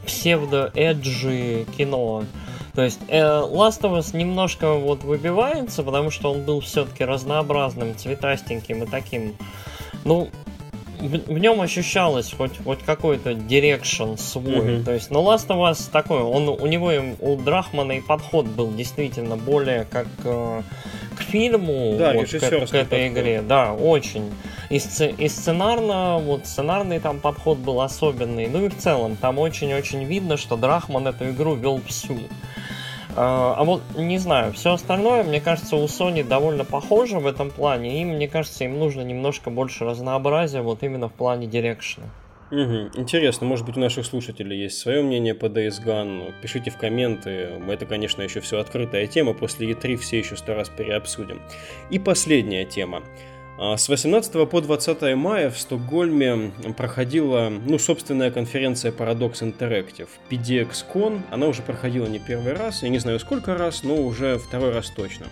псевдо- 0.06 1.08
edgy 1.08 1.66
кино. 1.76 2.24
То 2.74 2.82
есть 2.82 3.00
э, 3.08 3.20
Last 3.20 3.82
of 3.82 3.98
Us 3.98 4.16
немножко 4.16 4.74
вот 4.74 5.04
выбивается, 5.04 5.82
потому 5.82 6.10
что 6.10 6.32
он 6.32 6.42
был 6.42 6.60
все-таки 6.60 7.04
разнообразным, 7.04 7.96
цветастеньким 7.96 8.82
и 8.82 8.86
таким, 8.86 9.36
ну, 10.04 10.30
в, 11.00 11.32
в 11.32 11.38
нем 11.38 11.60
ощущалось 11.60 12.32
хоть, 12.32 12.62
хоть 12.62 12.80
какой-то 12.80 13.34
direction 13.34 14.16
свой. 14.16 14.58
Mm-hmm. 14.58 14.84
То 14.84 14.92
есть, 14.92 15.10
ну, 15.10 15.22
Last 15.22 15.48
of 15.48 15.70
Us 15.70 15.90
такой, 15.90 16.20
он, 16.20 16.48
у 16.48 16.66
него, 16.66 16.92
у 17.20 17.36
Драхмана 17.36 17.92
и 17.92 18.00
подход 18.00 18.46
был 18.46 18.72
действительно 18.72 19.36
более 19.36 19.86
как 19.90 20.06
э, 20.24 20.62
к 21.16 21.22
фильму, 21.22 21.96
да, 21.98 22.14
вот, 22.14 22.28
к, 22.28 22.38
к 22.38 22.74
этой 22.74 23.08
игре. 23.08 23.42
Да, 23.42 23.72
очень. 23.72 24.32
И, 24.70 24.78
сц, 24.78 25.02
и 25.16 25.28
сценарно, 25.28 26.18
вот 26.18 26.46
сценарный 26.46 27.00
там 27.00 27.20
подход 27.20 27.58
был 27.58 27.80
особенный. 27.80 28.48
Ну 28.48 28.66
и 28.66 28.68
в 28.68 28.76
целом, 28.76 29.16
там 29.16 29.38
очень-очень 29.38 30.04
видно, 30.04 30.36
что 30.36 30.56
Драхман 30.56 31.06
эту 31.06 31.30
игру 31.30 31.54
вел 31.54 31.80
всю. 31.86 32.18
А, 33.16 33.54
а 33.56 33.64
вот 33.64 33.82
не 33.96 34.18
знаю, 34.18 34.52
все 34.52 34.72
остальное, 34.72 35.22
мне 35.22 35.40
кажется, 35.40 35.76
у 35.76 35.84
Sony 35.84 36.24
довольно 36.24 36.64
похоже 36.64 37.18
в 37.18 37.26
этом 37.26 37.50
плане, 37.50 38.00
и 38.00 38.04
мне 38.04 38.28
кажется, 38.28 38.64
им 38.64 38.78
нужно 38.78 39.02
немножко 39.02 39.50
больше 39.50 39.84
разнообразия 39.84 40.62
вот 40.62 40.82
именно 40.82 41.08
в 41.08 41.12
плане 41.12 41.46
дирекшена. 41.46 42.06
Угу. 42.50 43.00
Интересно, 43.00 43.46
может 43.46 43.66
быть, 43.66 43.76
у 43.76 43.80
наших 43.80 44.06
слушателей 44.06 44.62
есть 44.62 44.78
свое 44.78 45.02
мнение 45.02 45.34
по 45.34 45.46
Days 45.46 45.82
Gone. 45.84 46.32
Пишите 46.42 46.70
в 46.70 46.76
комменты. 46.76 47.60
Это, 47.68 47.86
конечно, 47.86 48.22
еще 48.22 48.40
все 48.40 48.60
открытая 48.60 49.06
тема. 49.06 49.32
После 49.32 49.72
E3 49.72 49.96
все 49.96 50.18
еще 50.18 50.36
сто 50.36 50.54
раз 50.54 50.68
переобсудим. 50.68 51.40
И 51.90 51.98
последняя 51.98 52.64
тема. 52.64 53.02
А, 53.56 53.76
с 53.76 53.88
18 53.88 54.48
по 54.48 54.60
20 54.60 55.14
мая 55.14 55.50
в 55.50 55.58
Стокгольме 55.58 56.52
проходила, 56.76 57.50
ну, 57.50 57.78
собственная 57.78 58.30
конференция 58.30 58.90
Paradox 58.90 59.42
Interactive, 59.42 60.08
PDX-Con. 60.28 61.22
Она 61.30 61.46
уже 61.46 61.62
проходила 61.62 62.06
не 62.06 62.18
первый 62.18 62.54
раз, 62.54 62.82
я 62.82 62.88
не 62.88 62.98
знаю 62.98 63.20
сколько 63.20 63.56
раз, 63.56 63.84
но 63.84 63.96
уже 63.96 64.38
второй 64.38 64.72
раз 64.72 64.90
точно. 64.90 65.26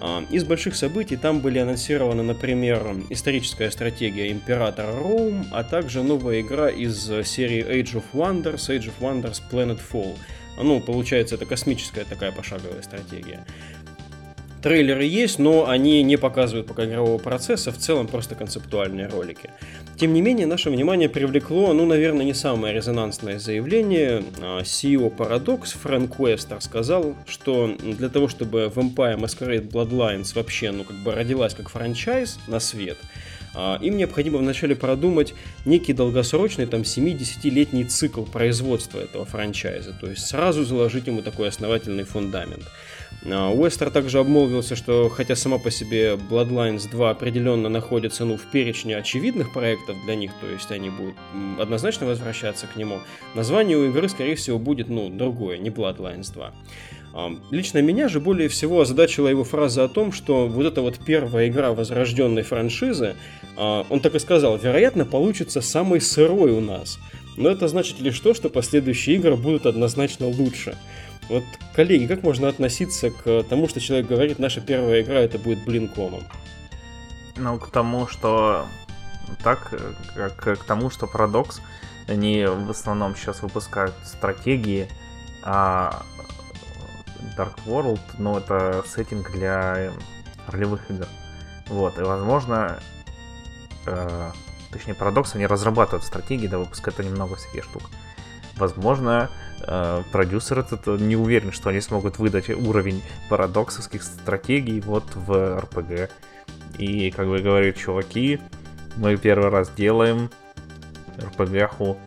А, 0.00 0.24
из 0.30 0.44
больших 0.44 0.74
событий 0.74 1.16
там 1.16 1.40
были 1.40 1.58
анонсированы, 1.58 2.22
например, 2.22 2.96
историческая 3.10 3.70
стратегия 3.70 4.32
Императора 4.32 4.92
Роум, 4.92 5.46
а 5.52 5.62
также 5.62 6.02
новая 6.02 6.40
игра 6.40 6.70
из 6.70 7.04
серии 7.26 7.62
Age 7.62 8.02
of 8.02 8.04
Wonders, 8.14 8.70
Age 8.70 8.90
of 8.90 8.94
Wonders 9.00 9.42
Planetfall. 9.50 10.16
Ну, 10.62 10.80
получается, 10.80 11.36
это 11.36 11.46
космическая 11.46 12.04
такая 12.04 12.32
пошаговая 12.32 12.82
стратегия. 12.82 13.46
Трейлеры 14.62 15.04
есть, 15.04 15.38
но 15.38 15.68
они 15.68 16.02
не 16.02 16.16
показывают 16.16 16.66
пока 16.66 16.84
игрового 16.84 17.18
процесса, 17.18 17.72
в 17.72 17.78
целом 17.78 18.06
просто 18.06 18.34
концептуальные 18.34 19.06
ролики. 19.06 19.50
Тем 19.96 20.12
не 20.12 20.20
менее, 20.20 20.46
наше 20.46 20.70
внимание 20.70 21.08
привлекло, 21.08 21.72
ну, 21.72 21.86
наверное, 21.86 22.24
не 22.24 22.34
самое 22.34 22.74
резонансное 22.74 23.38
заявление. 23.38 24.22
CEO 24.62 25.14
Paradox 25.14 25.76
Фрэнк 25.82 26.20
Уэстер 26.20 26.60
сказал, 26.60 27.14
что 27.26 27.74
для 27.82 28.08
того, 28.08 28.28
чтобы 28.28 28.70
Vampire 28.74 29.18
Masquerade 29.18 29.70
Bloodlines 29.70 30.34
вообще, 30.34 30.70
ну, 30.72 30.84
как 30.84 30.96
бы 30.96 31.12
родилась 31.12 31.54
как 31.54 31.70
франчайз 31.70 32.38
на 32.46 32.60
свет, 32.60 32.98
а, 32.98 33.06
им 33.80 33.96
необходимо 33.96 34.38
вначале 34.38 34.76
продумать 34.76 35.34
некий 35.64 35.92
долгосрочный, 35.92 36.66
там, 36.66 36.82
7-10-летний 36.82 37.84
цикл 37.84 38.22
производства 38.22 39.00
этого 39.00 39.24
франчайза, 39.24 39.92
то 40.00 40.08
есть 40.08 40.26
сразу 40.26 40.64
заложить 40.64 41.06
ему 41.06 41.22
такой 41.22 41.48
основательный 41.48 42.04
фундамент. 42.04 42.64
А, 43.26 43.50
Уэстер 43.50 43.90
также 43.90 44.18
обмолвился, 44.18 44.76
что 44.76 45.08
хотя 45.08 45.36
сама 45.36 45.58
по 45.58 45.70
себе 45.70 46.14
Bloodlines 46.14 46.88
2 46.90 47.10
определенно 47.10 47.68
находится 47.68 48.24
ну, 48.24 48.36
в 48.36 48.46
перечне 48.46 48.96
очевидных 48.96 49.52
проектов 49.52 49.96
для 50.04 50.14
них, 50.14 50.32
то 50.40 50.48
есть 50.48 50.70
они 50.70 50.90
будут 50.90 51.16
однозначно 51.58 52.06
возвращаться 52.06 52.66
к 52.66 52.76
нему, 52.76 53.00
название 53.34 53.76
у 53.76 53.88
игры, 53.88 54.08
скорее 54.08 54.36
всего, 54.36 54.58
будет 54.58 54.88
ну, 54.88 55.10
другое, 55.10 55.58
не 55.58 55.70
Bloodlines 55.70 56.32
2. 56.32 56.52
Лично 57.50 57.82
меня 57.82 58.08
же 58.08 58.20
более 58.20 58.48
всего 58.48 58.80
озадачила 58.80 59.28
его 59.28 59.42
фраза 59.42 59.84
о 59.84 59.88
том, 59.88 60.12
что 60.12 60.46
вот 60.46 60.64
эта 60.64 60.80
вот 60.80 60.98
первая 61.04 61.48
игра 61.48 61.72
возрожденной 61.72 62.42
франшизы, 62.42 63.16
а, 63.56 63.84
он 63.90 64.00
так 64.00 64.14
и 64.14 64.20
сказал, 64.20 64.56
вероятно, 64.56 65.04
получится 65.04 65.60
самой 65.60 66.00
сырой 66.00 66.52
у 66.52 66.60
нас. 66.60 66.98
Но 67.36 67.48
это 67.48 67.66
значит 67.68 68.00
лишь 68.00 68.18
то, 68.20 68.32
что 68.32 68.48
последующие 68.48 69.16
игры 69.16 69.36
будут 69.36 69.66
однозначно 69.66 70.28
лучше. 70.28 70.76
Вот, 71.28 71.44
коллеги, 71.74 72.06
как 72.06 72.22
можно 72.22 72.48
относиться 72.48 73.10
к 73.10 73.44
тому, 73.44 73.68
что 73.68 73.80
человек 73.80 74.08
говорит, 74.08 74.38
наша 74.38 74.60
первая 74.60 75.02
игра 75.02 75.20
это 75.20 75.38
будет 75.38 75.64
блин 75.64 75.88
комом? 75.88 76.22
Ну, 77.36 77.58
к 77.58 77.70
тому, 77.70 78.06
что 78.06 78.66
так, 79.42 79.72
как 80.14 80.60
к 80.60 80.64
тому, 80.64 80.90
что 80.90 81.06
Paradox, 81.06 81.60
они 82.08 82.44
в 82.44 82.70
основном 82.70 83.16
сейчас 83.16 83.42
выпускают 83.42 83.94
стратегии, 84.04 84.88
а 85.42 86.02
Dark 87.36 87.54
World, 87.66 88.00
ну, 88.18 88.38
это 88.38 88.82
сеттинг 88.86 89.30
для 89.32 89.92
ролевых 90.46 90.90
игр. 90.90 91.06
Вот, 91.68 91.98
и 91.98 92.02
возможно, 92.02 92.80
э, 93.86 94.30
точнее, 94.72 94.94
Paradox, 94.94 95.30
они 95.34 95.46
разрабатывают 95.46 96.04
стратегии, 96.04 96.48
да, 96.48 96.58
выпускают 96.58 97.00
они 97.00 97.10
много 97.10 97.36
всяких 97.36 97.64
штук. 97.64 97.82
Возможно, 98.56 99.30
э, 99.62 100.02
продюсер 100.12 100.58
этот 100.58 100.86
не 101.00 101.16
уверен, 101.16 101.52
что 101.52 101.70
они 101.70 101.80
смогут 101.80 102.18
выдать 102.18 102.50
уровень 102.50 103.02
парадоксовских 103.28 104.02
стратегий 104.02 104.80
вот 104.80 105.04
в 105.14 105.58
RPG. 105.58 106.10
И, 106.78 107.10
как 107.10 107.28
бы 107.28 107.38
говорит, 107.40 107.76
чуваки, 107.76 108.40
мы 108.96 109.16
первый 109.16 109.48
раз 109.48 109.70
делаем 109.70 110.30
RPG-ху 111.16 111.98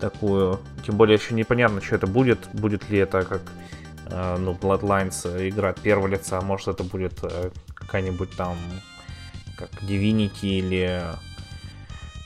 такую. 0.00 0.60
Тем 0.84 0.96
более 0.96 1.16
еще 1.16 1.34
непонятно, 1.34 1.80
что 1.80 1.94
это 1.94 2.06
будет. 2.06 2.38
Будет 2.52 2.88
ли 2.90 2.98
это 2.98 3.22
как 3.24 3.40
э, 3.40 3.61
ну, 4.38 4.52
Bloodlines 4.52 5.48
игра 5.48 5.70
от 5.70 5.80
первого 5.80 6.06
лица, 6.06 6.38
а 6.38 6.42
может 6.42 6.68
это 6.68 6.84
будет 6.84 7.18
э, 7.22 7.50
какая-нибудь 7.74 8.36
там 8.36 8.56
как 9.56 9.70
Divinity 9.82 10.58
или 10.58 11.02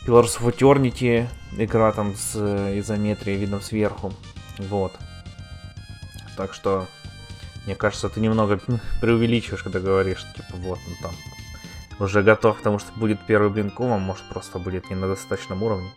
Pillars 0.06 0.40
of 0.40 0.56
Eternity, 0.56 1.26
игра 1.56 1.92
там 1.92 2.14
с 2.14 2.32
э, 2.36 2.78
изометрией, 2.78 3.38
видом 3.38 3.60
сверху. 3.60 4.12
Вот. 4.58 4.92
Так 6.36 6.54
что, 6.54 6.86
мне 7.66 7.74
кажется, 7.74 8.08
ты 8.08 8.20
немного 8.20 8.60
преувеличиваешь, 9.00 9.62
когда 9.62 9.80
говоришь, 9.80 10.24
типа, 10.34 10.56
вот, 10.56 10.78
ну 10.86 10.94
там, 11.02 11.14
уже 11.98 12.22
готов, 12.22 12.58
потому 12.58 12.78
что 12.78 12.92
будет 12.92 13.18
первый 13.26 13.50
блинком, 13.50 13.92
а 13.92 13.98
может 13.98 14.24
просто 14.28 14.58
будет 14.58 14.90
не 14.90 14.96
на 14.96 15.08
достаточном 15.08 15.62
уровне. 15.62 15.90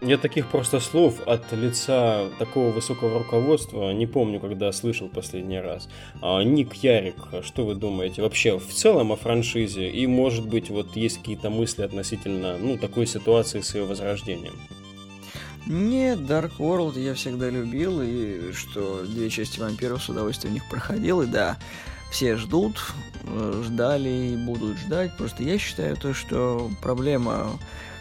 Я 0.00 0.16
таких 0.16 0.46
просто 0.46 0.78
слов 0.78 1.20
от 1.26 1.52
лица 1.52 2.28
такого 2.38 2.70
высокого 2.70 3.18
руководства 3.18 3.90
не 3.92 4.06
помню, 4.06 4.38
когда 4.38 4.70
слышал 4.70 5.08
последний 5.08 5.58
раз. 5.58 5.88
А, 6.22 6.40
Ник 6.42 6.74
Ярик, 6.74 7.16
что 7.42 7.66
вы 7.66 7.74
думаете 7.74 8.22
вообще 8.22 8.58
в 8.58 8.72
целом 8.72 9.10
о 9.10 9.16
франшизе? 9.16 9.90
И, 9.90 10.06
может 10.06 10.46
быть, 10.46 10.70
вот 10.70 10.94
есть 10.94 11.18
какие-то 11.18 11.50
мысли 11.50 11.82
относительно, 11.82 12.56
ну, 12.58 12.78
такой 12.78 13.06
ситуации 13.06 13.60
с 13.60 13.74
ее 13.74 13.84
возрождением? 13.84 14.54
Нет, 15.66 16.20
Dark 16.20 16.52
World 16.58 16.98
я 16.98 17.14
всегда 17.14 17.50
любил, 17.50 18.00
и 18.00 18.52
что 18.52 19.02
две 19.04 19.28
части 19.28 19.58
вампиров 19.58 20.02
с 20.02 20.08
удовольствием 20.08 20.52
у 20.52 20.54
них 20.54 20.68
проходил, 20.70 21.22
и 21.22 21.26
да, 21.26 21.58
все 22.10 22.36
ждут, 22.36 22.80
э, 23.24 23.62
ждали 23.66 24.08
и 24.08 24.36
будут 24.36 24.78
ждать. 24.78 25.16
Просто 25.16 25.42
я 25.42 25.58
считаю 25.58 25.96
то, 25.96 26.14
что 26.14 26.70
проблема 26.80 27.58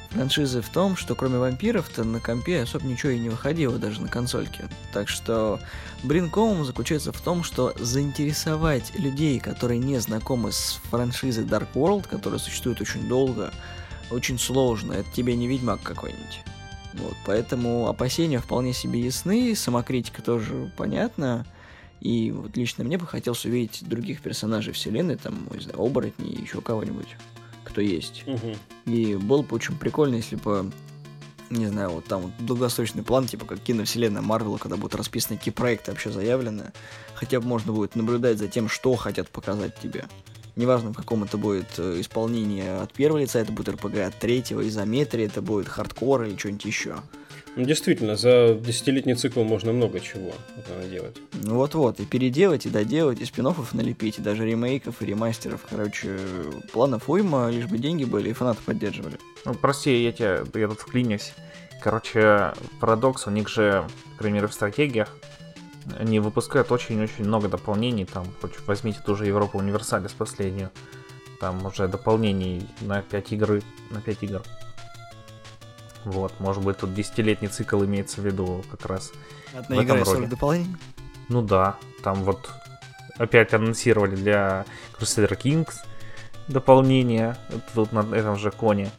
франшизы 0.09 0.61
в 0.61 0.69
том, 0.69 0.95
что 0.95 1.15
кроме 1.15 1.37
вампиров-то 1.37 2.03
на 2.03 2.19
компе 2.19 2.61
особо 2.61 2.85
ничего 2.85 3.11
и 3.11 3.19
не 3.19 3.29
выходило 3.29 3.77
даже 3.77 4.01
на 4.01 4.07
консольке. 4.07 4.69
Так 4.93 5.07
что 5.09 5.59
Бринком 6.03 6.65
заключается 6.65 7.11
в 7.11 7.21
том, 7.21 7.43
что 7.43 7.73
заинтересовать 7.77 8.97
людей, 8.97 9.39
которые 9.39 9.79
не 9.79 9.99
знакомы 9.99 10.51
с 10.51 10.79
франшизой 10.89 11.45
Dark 11.45 11.67
World, 11.73 12.07
которая 12.07 12.39
существует 12.39 12.81
очень 12.81 13.07
долго, 13.07 13.51
очень 14.11 14.39
сложно. 14.39 14.93
Это 14.93 15.09
тебе 15.11 15.35
не 15.35 15.47
Ведьмак 15.47 15.81
какой-нибудь. 15.81 16.41
Вот, 16.93 17.15
поэтому 17.25 17.87
опасения 17.87 18.39
вполне 18.39 18.73
себе 18.73 19.01
ясны, 19.01 19.55
самокритика 19.55 20.21
тоже 20.21 20.71
понятна. 20.77 21.45
И 21.99 22.31
вот 22.31 22.55
лично 22.55 22.83
мне 22.83 22.97
бы 22.97 23.05
хотелось 23.07 23.45
увидеть 23.45 23.87
других 23.87 24.21
персонажей 24.21 24.73
вселенной, 24.73 25.15
там, 25.15 25.47
не 25.51 25.61
знаю, 25.61 25.81
оборотней, 25.81 26.41
еще 26.41 26.61
кого-нибудь 26.61 27.15
кто 27.77 27.81
есть. 27.83 28.23
Угу. 28.25 28.55
И 28.87 29.15
было 29.15 29.43
бы 29.43 29.55
очень 29.55 29.77
прикольно, 29.77 30.15
если 30.15 30.35
бы 30.35 30.71
не 31.51 31.67
знаю, 31.67 31.91
вот 31.91 32.05
там 32.05 32.23
вот 32.23 32.31
долгосрочный 32.39 33.03
план, 33.03 33.27
типа 33.27 33.45
как 33.45 33.59
киновселенная 33.59 34.21
Марвела, 34.21 34.57
когда 34.57 34.75
будут 34.75 34.95
расписаны 34.95 35.37
какие 35.37 35.53
проекты 35.53 35.91
вообще 35.91 36.11
заявлены, 36.11 36.73
хотя 37.13 37.39
бы 37.39 37.47
можно 37.47 37.71
будет 37.71 37.95
наблюдать 37.95 38.39
за 38.39 38.47
тем, 38.47 38.67
что 38.67 38.95
хотят 38.95 39.29
показать 39.29 39.79
тебе. 39.79 40.05
Неважно, 40.55 40.91
в 40.91 40.95
каком 40.95 41.23
это 41.23 41.37
будет 41.37 41.67
э, 41.77 42.01
исполнении 42.01 42.67
от 42.67 42.91
первого 42.91 43.19
лица, 43.19 43.39
это 43.39 43.51
будет 43.51 43.69
РПГ 43.69 43.97
от 43.99 44.15
третьего, 44.17 44.67
изометрии, 44.67 45.25
это 45.25 45.41
будет 45.41 45.69
хардкор 45.69 46.23
или 46.23 46.35
что-нибудь 46.35 46.65
еще. 46.65 46.95
Ну, 47.57 47.65
действительно, 47.65 48.15
за 48.15 48.53
десятилетний 48.53 49.15
цикл 49.15 49.41
можно 49.41 49.73
много 49.73 49.99
чего 49.99 50.31
делать. 50.91 51.17
Ну 51.33 51.55
вот-вот, 51.55 51.99
и 51.99 52.05
переделать, 52.05 52.67
и 52.67 52.69
доделать, 52.69 53.19
и 53.19 53.25
спин 53.25 53.51
налепить, 53.73 54.19
и 54.19 54.21
даже 54.21 54.45
ремейков, 54.45 55.01
и 55.01 55.07
ремастеров. 55.07 55.65
Короче, 55.67 56.19
планов 56.71 57.09
уйма, 57.09 57.49
лишь 57.49 57.65
бы 57.65 57.79
деньги 57.79 58.03
были, 58.03 58.29
и 58.29 58.33
фанаты 58.33 58.61
поддерживали. 58.63 59.17
Ну, 59.43 59.55
прости, 59.55 60.03
я, 60.03 60.11
тебя, 60.11 60.43
я 60.53 60.67
тут 60.67 60.81
вклинюсь. 60.81 61.33
Короче, 61.81 62.53
парадокс, 62.79 63.25
у 63.25 63.31
них 63.31 63.49
же, 63.49 63.87
к 64.15 64.19
примеру, 64.19 64.49
в 64.49 64.53
стратегиях, 64.53 65.09
они 65.97 66.19
выпускают 66.19 66.71
очень-очень 66.71 67.25
много 67.25 67.47
дополнений, 67.47 68.05
там, 68.05 68.27
хоть 68.39 68.51
возьмите 68.67 68.99
ту 69.03 69.15
же 69.15 69.25
Европу 69.25 69.57
Универсалис 69.57 70.11
последнюю, 70.11 70.69
там 71.39 71.65
уже 71.65 71.87
дополнений 71.87 72.61
на 72.81 73.01
5 73.01 73.31
игры, 73.31 73.63
на 73.89 73.99
5 73.99 74.17
игр. 74.21 74.43
Вот, 76.11 76.39
может 76.39 76.63
быть, 76.63 76.77
тут 76.77 76.93
десятилетний 76.93 77.49
цикл 77.49 77.83
имеется 77.83 78.21
в 78.21 78.25
виду 78.25 78.63
как 78.71 78.85
раз. 78.85 79.11
Одна 79.53 79.83
игра 79.83 79.99
и 79.99 80.05
40 80.05 80.29
дополнений? 80.29 80.75
Ну 81.27 81.41
да, 81.41 81.75
там 82.03 82.23
вот 82.23 82.49
опять 83.17 83.53
анонсировали 83.53 84.15
для 84.15 84.65
Crusader 84.97 85.37
Kings 85.37 85.73
дополнение, 86.47 87.35
тут 87.75 87.91
на 87.91 87.99
этом 88.15 88.37
же 88.37 88.51
коне. 88.51 88.89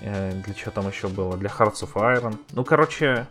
Э, 0.00 0.32
для 0.32 0.54
чего 0.54 0.72
там 0.72 0.88
еще 0.88 1.06
было? 1.06 1.36
Для 1.36 1.48
Hearts 1.48 1.84
of 1.84 1.92
Iron. 1.94 2.36
Ну, 2.50 2.64
короче, 2.64 3.28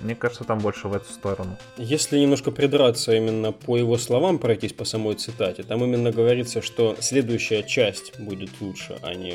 мне 0.00 0.14
кажется, 0.14 0.44
там 0.44 0.58
больше 0.58 0.88
в 0.88 0.94
эту 0.94 1.10
сторону. 1.12 1.56
Если 1.76 2.18
немножко 2.18 2.50
придраться 2.50 3.12
именно 3.12 3.52
по 3.52 3.76
его 3.76 3.98
словам, 3.98 4.38
пройтись 4.38 4.72
по 4.72 4.84
самой 4.84 5.14
цитате, 5.14 5.62
там 5.62 5.84
именно 5.84 6.10
говорится, 6.10 6.62
что 6.62 6.96
следующая 7.00 7.62
часть 7.62 8.18
будет 8.18 8.50
лучше, 8.60 8.98
а 9.02 9.14
не 9.14 9.34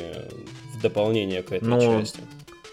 в 0.74 0.80
дополнение 0.80 1.42
к 1.42 1.52
этой 1.52 1.68
ну, 1.68 2.00
части. 2.00 2.20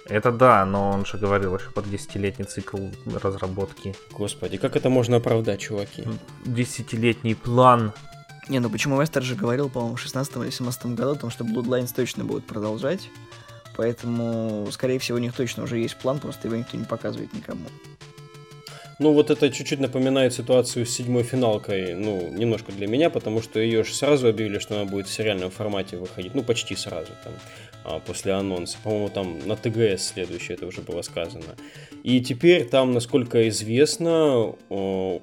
Это 0.06 0.32
да, 0.32 0.66
но 0.66 0.90
он 0.90 1.06
же 1.06 1.18
говорил 1.18 1.56
еще 1.56 1.70
про 1.72 1.84
десятилетний 1.84 2.46
цикл 2.46 2.78
разработки. 3.06 3.96
Господи, 4.12 4.58
как 4.58 4.76
это 4.76 4.90
можно 4.90 5.18
оправдать, 5.18 5.62
чуваки? 5.62 6.04
Десятилетний 6.46 7.36
план. 7.36 7.94
Не, 8.50 8.60
ну 8.60 8.70
почему 8.70 9.00
Вестер 9.00 9.24
же 9.24 9.36
говорил, 9.36 9.70
по-моему, 9.70 9.96
в 9.96 10.02
16 10.02 10.36
или 10.38 10.50
17 10.50 10.88
году 10.88 11.12
о 11.12 11.16
том, 11.16 11.30
что 11.30 11.46
Bloodlines 11.46 11.94
точно 11.96 12.26
будет 12.26 12.46
продолжать. 12.46 13.10
Поэтому, 13.78 14.68
скорее 14.72 15.00
всего, 15.00 15.18
у 15.18 15.22
них 15.22 15.34
точно 15.34 15.64
уже 15.64 15.78
есть 15.78 15.96
план, 15.98 16.20
просто 16.20 16.48
его 16.48 16.58
никто 16.58 16.78
не 16.78 16.86
показывает 16.86 17.34
никому. 17.34 17.66
Ну, 19.02 19.14
вот 19.14 19.32
это 19.32 19.50
чуть-чуть 19.50 19.80
напоминает 19.80 20.32
ситуацию 20.32 20.86
с 20.86 20.92
седьмой 20.92 21.24
финалкой, 21.24 21.96
ну, 21.96 22.30
немножко 22.30 22.72
для 22.72 22.86
меня, 22.86 23.10
потому 23.10 23.42
что 23.42 23.60
ее 23.60 23.84
же 23.84 23.96
сразу 23.96 24.28
объявили, 24.28 24.60
что 24.60 24.80
она 24.80 24.86
будет 24.86 25.08
в 25.08 25.12
сериальном 25.12 25.50
формате 25.50 25.98
выходить, 25.98 26.36
ну, 26.36 26.44
почти 26.44 26.76
сразу, 26.76 27.12
там, 27.24 27.34
а, 27.84 28.00
после 28.00 28.34
анонса. 28.34 28.78
По-моему, 28.84 29.10
там 29.10 29.40
на 29.48 29.56
ТГС 29.56 30.14
следующее 30.14 30.56
это 30.56 30.68
уже 30.68 30.82
было 30.82 31.02
сказано. 31.02 31.56
И 32.04 32.22
теперь 32.22 32.70
там, 32.70 32.94
насколько 32.94 33.50
известно, 33.50 34.54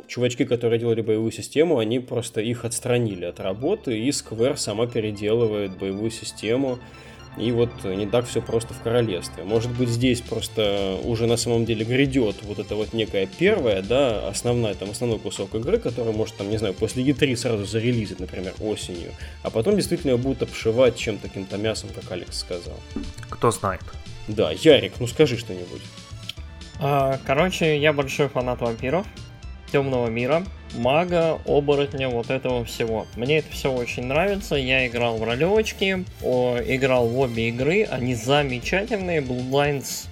чувачки, 0.08 0.44
которые 0.44 0.80
делали 0.80 1.00
боевую 1.00 1.30
систему, 1.30 1.78
они 1.78 2.00
просто 2.00 2.40
их 2.40 2.64
отстранили 2.64 3.26
от 3.26 3.38
работы, 3.38 3.96
и 3.96 4.08
Square 4.08 4.56
сама 4.56 4.88
переделывает 4.88 5.78
боевую 5.78 6.10
систему, 6.10 6.80
и 7.40 7.52
вот 7.52 7.70
не 7.84 8.06
так 8.06 8.26
все 8.26 8.42
просто 8.42 8.74
в 8.74 8.80
королевстве. 8.82 9.44
Может 9.44 9.70
быть, 9.72 9.88
здесь 9.88 10.20
просто 10.20 10.98
уже 11.04 11.26
на 11.26 11.36
самом 11.36 11.64
деле 11.64 11.84
грядет 11.84 12.36
вот 12.42 12.58
это 12.58 12.74
вот 12.74 12.92
некая 12.92 13.26
первая, 13.26 13.82
да, 13.82 14.28
основная, 14.28 14.74
там, 14.74 14.90
основной 14.90 15.18
кусок 15.18 15.54
игры, 15.54 15.78
который 15.78 16.12
может, 16.12 16.36
там, 16.36 16.50
не 16.50 16.58
знаю, 16.58 16.74
после 16.74 17.04
E3 17.04 17.36
сразу 17.36 17.64
зарелизить, 17.64 18.20
например, 18.20 18.54
осенью, 18.60 19.12
а 19.42 19.50
потом 19.50 19.76
действительно 19.76 20.16
будут 20.16 20.42
обшивать 20.42 20.96
чем-то 20.96 21.28
таким-то 21.28 21.56
мясом, 21.56 21.90
как 21.94 22.10
Алекс 22.10 22.38
сказал. 22.38 22.78
Кто 23.28 23.50
знает. 23.50 23.82
Да, 24.26 24.50
Ярик, 24.50 24.94
ну 25.00 25.06
скажи 25.06 25.38
что-нибудь. 25.38 25.82
А, 26.80 27.18
короче, 27.26 27.78
я 27.78 27.92
большой 27.92 28.28
фанат 28.28 28.60
вампиров, 28.60 29.06
темного 29.70 30.08
мира, 30.08 30.44
мага, 30.74 31.38
оборотня, 31.46 32.08
вот 32.08 32.30
этого 32.30 32.64
всего. 32.64 33.06
Мне 33.16 33.38
это 33.38 33.50
все 33.52 33.72
очень 33.72 34.04
нравится. 34.04 34.54
Я 34.54 34.86
играл 34.86 35.18
в 35.18 35.24
ролевочки, 35.24 36.04
о, 36.22 36.58
играл 36.64 37.06
в 37.08 37.18
обе 37.18 37.48
игры. 37.48 37.84
Они 37.84 38.14
замечательные. 38.14 39.20
Bloodlines 39.20 40.08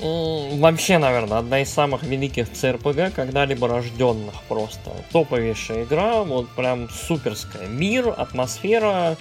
вообще, 0.00 0.98
наверное, 0.98 1.38
одна 1.38 1.60
из 1.60 1.70
самых 1.70 2.02
великих 2.02 2.48
CRPG, 2.48 3.12
когда-либо 3.12 3.68
рожденных 3.68 4.34
просто. 4.48 4.90
Топовейшая 5.12 5.84
игра, 5.84 6.22
вот 6.22 6.48
прям 6.50 6.88
суперская. 6.90 7.66
Мир, 7.68 8.08
атмосфера, 8.08 9.16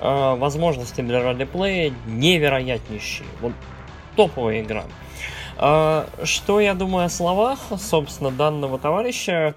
э, 0.00 0.34
возможности 0.36 1.00
для 1.00 1.22
ролеплея 1.22 1.92
невероятнейшие. 2.06 3.28
Вот 3.40 3.52
топовая 4.16 4.60
игра. 4.60 4.84
А, 4.84 5.37
что 5.58 6.60
я 6.60 6.74
думаю 6.74 7.06
о 7.06 7.08
словах, 7.08 7.58
собственно, 7.78 8.30
данного 8.30 8.78
товарища? 8.78 9.54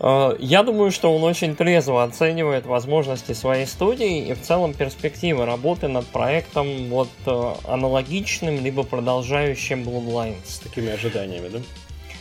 А, 0.00 0.36
я 0.38 0.62
думаю, 0.62 0.90
что 0.90 1.14
он 1.14 1.24
очень 1.24 1.56
трезво 1.56 2.04
оценивает 2.04 2.66
возможности 2.66 3.32
своей 3.32 3.66
студии 3.66 4.28
и 4.28 4.34
в 4.34 4.42
целом 4.42 4.74
перспективы 4.74 5.44
работы 5.44 5.88
над 5.88 6.06
проектом 6.06 6.88
вот 6.88 7.08
э, 7.26 7.54
аналогичным, 7.64 8.62
либо 8.62 8.84
продолжающим 8.84 9.82
Bloodlines. 9.82 10.46
С 10.46 10.58
такими 10.60 10.92
ожиданиями, 10.92 11.48
да? 11.48 11.58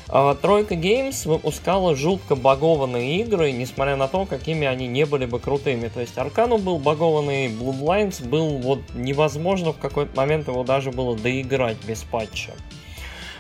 А, 0.10 0.36
Тройка 0.36 0.74
Games 0.74 1.28
выпускала 1.28 1.96
жутко 1.96 2.36
багованные 2.36 3.20
игры, 3.22 3.52
несмотря 3.52 3.96
на 3.96 4.08
то, 4.08 4.26
какими 4.26 4.66
они 4.66 4.88
не 4.88 5.06
были 5.06 5.26
бы 5.26 5.40
крутыми. 5.40 5.90
То 5.90 6.02
есть 6.02 6.18
Аркану 6.18 6.58
был 6.58 6.80
багованный, 6.80 7.48
Bloodlines 7.48 8.26
был 8.28 8.58
вот 8.58 8.80
невозможно 8.96 9.74
в 9.74 9.78
какой-то 9.78 10.16
момент 10.16 10.48
его 10.48 10.64
даже 10.64 10.92
было 10.92 11.16
доиграть 11.16 11.78
без 11.86 12.02
патча. 12.04 12.54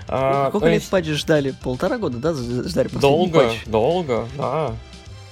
А, 0.07 0.49
Сколько 0.49 0.67
лет 0.67 0.75
есть... 0.75 0.89
патч 0.89 1.05
ждали? 1.07 1.53
Полтора 1.63 1.97
года, 1.97 2.17
да, 2.17 2.33
ждали 2.33 2.87
Долго, 2.89 3.41
патч? 3.41 3.65
долго, 3.65 4.27
да. 4.37 4.73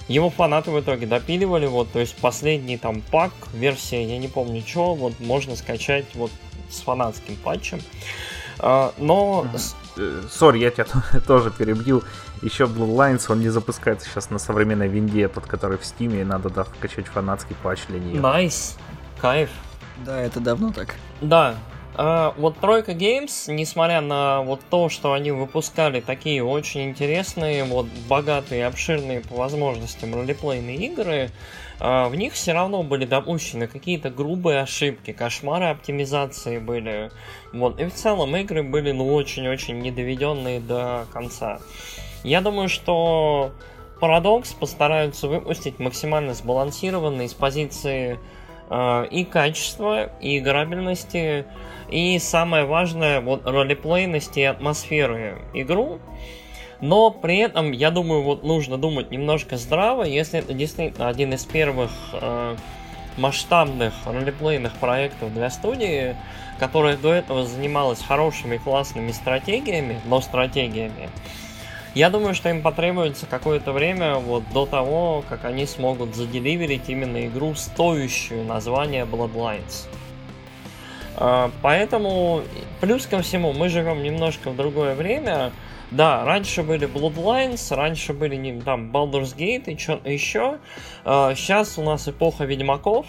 Его 0.08 0.30
фанаты 0.30 0.70
в 0.70 0.80
итоге 0.80 1.06
допиливали, 1.06 1.66
вот, 1.66 1.90
то 1.90 1.98
есть 1.98 2.16
последний 2.16 2.78
там 2.78 3.00
пак, 3.00 3.32
версия, 3.52 4.04
я 4.04 4.18
не 4.18 4.28
помню 4.28 4.62
что, 4.64 4.94
вот 4.94 5.18
можно 5.18 5.56
скачать 5.56 6.04
вот 6.14 6.30
с 6.70 6.80
фанатским 6.80 7.36
патчем. 7.36 7.80
А, 8.58 8.92
но... 8.98 9.46
Э, 9.96 10.22
sorry, 10.30 10.58
я 10.58 10.70
тебя 10.70 10.86
тоже 11.26 11.50
перебью. 11.50 12.02
Еще 12.42 12.64
Bloodlines, 12.64 13.24
он 13.28 13.40
не 13.40 13.48
запускается 13.48 14.08
сейчас 14.08 14.30
на 14.30 14.38
современной 14.38 14.88
винде, 14.88 15.28
тот, 15.28 15.46
который 15.46 15.78
в 15.78 15.82
Steam, 15.82 16.20
и 16.20 16.24
надо 16.24 16.50
да, 16.50 16.64
вкачать 16.64 17.06
фанатский 17.06 17.56
патч 17.62 17.80
для 17.88 17.98
нее. 17.98 18.20
Nice, 18.20 18.76
nice. 18.76 19.20
кайф. 19.20 19.50
Да, 20.04 20.20
это 20.20 20.40
давно 20.40 20.72
так. 20.72 20.94
Да, 21.20 21.56
вот 22.36 22.58
Тройка 22.58 22.92
Games, 22.92 23.50
несмотря 23.50 24.00
на 24.00 24.42
вот 24.42 24.60
то, 24.68 24.88
что 24.88 25.12
они 25.12 25.30
выпускали 25.30 26.00
такие 26.00 26.44
очень 26.44 26.90
интересные, 26.90 27.64
вот 27.64 27.86
богатые, 28.08 28.66
обширные 28.66 29.20
по 29.20 29.36
возможностям 29.36 30.14
ролеплейные 30.14 30.76
игры, 30.76 31.30
а, 31.78 32.08
в 32.08 32.14
них 32.14 32.32
все 32.32 32.52
равно 32.52 32.82
были 32.82 33.04
допущены 33.04 33.66
какие-то 33.66 34.10
грубые 34.10 34.60
ошибки, 34.60 35.12
кошмары 35.12 35.66
оптимизации 35.66 36.58
были. 36.58 37.10
Вот. 37.52 37.80
И 37.80 37.84
в 37.84 37.94
целом 37.94 38.34
игры 38.36 38.62
были 38.62 38.92
ну 38.92 39.12
очень-очень 39.14 39.78
недоведенные 39.80 40.60
до 40.60 41.06
конца. 41.12 41.60
Я 42.24 42.40
думаю, 42.40 42.68
что 42.68 43.52
Paradox 44.00 44.56
постараются 44.58 45.28
выпустить 45.28 45.78
максимально 45.78 46.34
сбалансированные 46.34 47.28
с 47.28 47.34
позиции 47.34 48.18
и 48.68 49.24
качества, 49.24 50.10
и 50.20 50.38
играбельности, 50.38 51.44
и 51.88 52.18
самое 52.18 52.64
важное, 52.64 53.20
вот 53.20 53.46
ролеплейности 53.46 54.40
и 54.40 54.44
атмосферы 54.44 55.38
игру. 55.54 56.00
Но 56.80 57.10
при 57.10 57.38
этом, 57.38 57.72
я 57.72 57.90
думаю, 57.90 58.22
вот 58.22 58.42
нужно 58.42 58.76
думать 58.76 59.10
немножко 59.10 59.56
здраво, 59.56 60.02
если 60.02 60.40
это 60.40 60.52
действительно 60.52 61.08
один 61.08 61.32
из 61.32 61.44
первых 61.44 61.90
э, 62.12 62.56
масштабных 63.16 63.94
ролеплейных 64.04 64.74
проектов 64.74 65.32
для 65.32 65.48
студии, 65.48 66.16
которая 66.58 66.96
до 66.96 67.12
этого 67.12 67.44
занималась 67.46 68.02
хорошими 68.02 68.58
классными 68.58 69.12
стратегиями, 69.12 70.00
но 70.04 70.20
стратегиями, 70.20 71.08
я 71.96 72.10
думаю, 72.10 72.34
что 72.34 72.50
им 72.50 72.60
потребуется 72.60 73.24
какое-то 73.24 73.72
время 73.72 74.16
вот 74.16 74.42
до 74.52 74.66
того, 74.66 75.24
как 75.30 75.46
они 75.46 75.64
смогут 75.64 76.14
заделиверить 76.14 76.90
именно 76.90 77.26
игру, 77.26 77.54
стоящую 77.54 78.44
название 78.44 79.06
Bloodlines. 79.06 79.88
А, 81.16 81.50
поэтому, 81.62 82.42
плюс 82.82 83.06
ко 83.06 83.22
всему, 83.22 83.54
мы 83.54 83.70
живем 83.70 84.02
немножко 84.02 84.50
в 84.50 84.56
другое 84.56 84.94
время. 84.94 85.52
Да, 85.90 86.22
раньше 86.26 86.62
были 86.62 86.86
Bloodlines, 86.86 87.74
раньше 87.74 88.12
были 88.12 88.60
там 88.60 88.90
Baldur's 88.90 89.34
Gate 89.34 89.72
и 89.72 89.78
что-то 89.78 90.10
еще. 90.10 90.58
Сейчас 91.02 91.78
а, 91.78 91.80
у 91.80 91.84
нас 91.84 92.06
эпоха 92.06 92.44
Ведьмаков, 92.44 93.06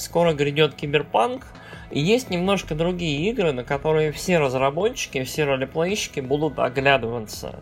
скоро 0.00 0.32
грядет 0.32 0.74
Киберпанк, 0.74 1.46
и 1.90 1.98
есть 1.98 2.30
немножко 2.30 2.74
другие 2.74 3.28
игры, 3.30 3.52
на 3.52 3.64
которые 3.64 4.12
все 4.12 4.38
разработчики, 4.38 5.24
все 5.24 5.44
ролеплейщики 5.44 6.20
будут 6.20 6.58
оглядываться. 6.58 7.60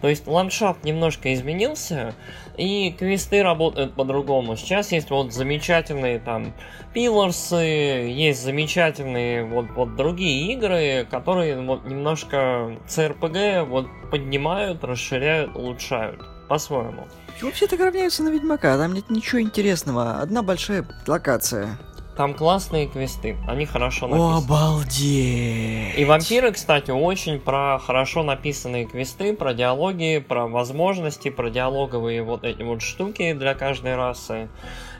То 0.00 0.08
есть 0.08 0.26
ландшафт 0.26 0.84
немножко 0.84 1.32
изменился, 1.32 2.14
и 2.56 2.90
квесты 2.90 3.42
работают 3.42 3.94
по-другому. 3.94 4.56
Сейчас 4.56 4.90
есть 4.90 5.10
вот 5.10 5.32
замечательные 5.32 6.18
там 6.18 6.52
пилорсы, 6.92 7.54
есть 7.56 8.42
замечательные 8.42 9.44
вот, 9.44 9.66
вот 9.76 9.94
другие 9.94 10.52
игры, 10.52 11.06
которые 11.08 11.60
вот 11.60 11.84
немножко 11.86 12.76
CRPG 12.88 13.64
вот 13.64 13.86
поднимают, 14.10 14.82
расширяют, 14.82 15.54
улучшают 15.54 16.20
по-своему. 16.48 17.06
Вообще 17.42 17.66
так 17.66 17.80
равняются 17.80 18.22
на 18.22 18.30
Ведьмака, 18.30 18.76
там 18.76 18.94
нет 18.94 19.10
ничего 19.10 19.40
интересного, 19.40 20.20
одна 20.20 20.42
большая 20.42 20.84
локация. 21.06 21.78
Там 22.16 22.34
классные 22.34 22.88
квесты, 22.88 23.36
они 23.46 23.64
хорошо 23.64 24.08
написаны. 24.08 24.34
О, 24.34 24.38
обалдеть! 24.38 25.96
И 25.96 26.04
вампиры, 26.04 26.50
кстати, 26.50 26.90
очень 26.90 27.38
про 27.38 27.78
хорошо 27.78 28.24
написанные 28.24 28.86
квесты, 28.86 29.36
про 29.36 29.54
диалоги, 29.54 30.18
про 30.18 30.48
возможности, 30.48 31.30
про 31.30 31.48
диалоговые 31.48 32.24
вот 32.24 32.42
эти 32.42 32.64
вот 32.64 32.82
штуки 32.82 33.34
для 33.34 33.54
каждой 33.54 33.94
расы. 33.94 34.48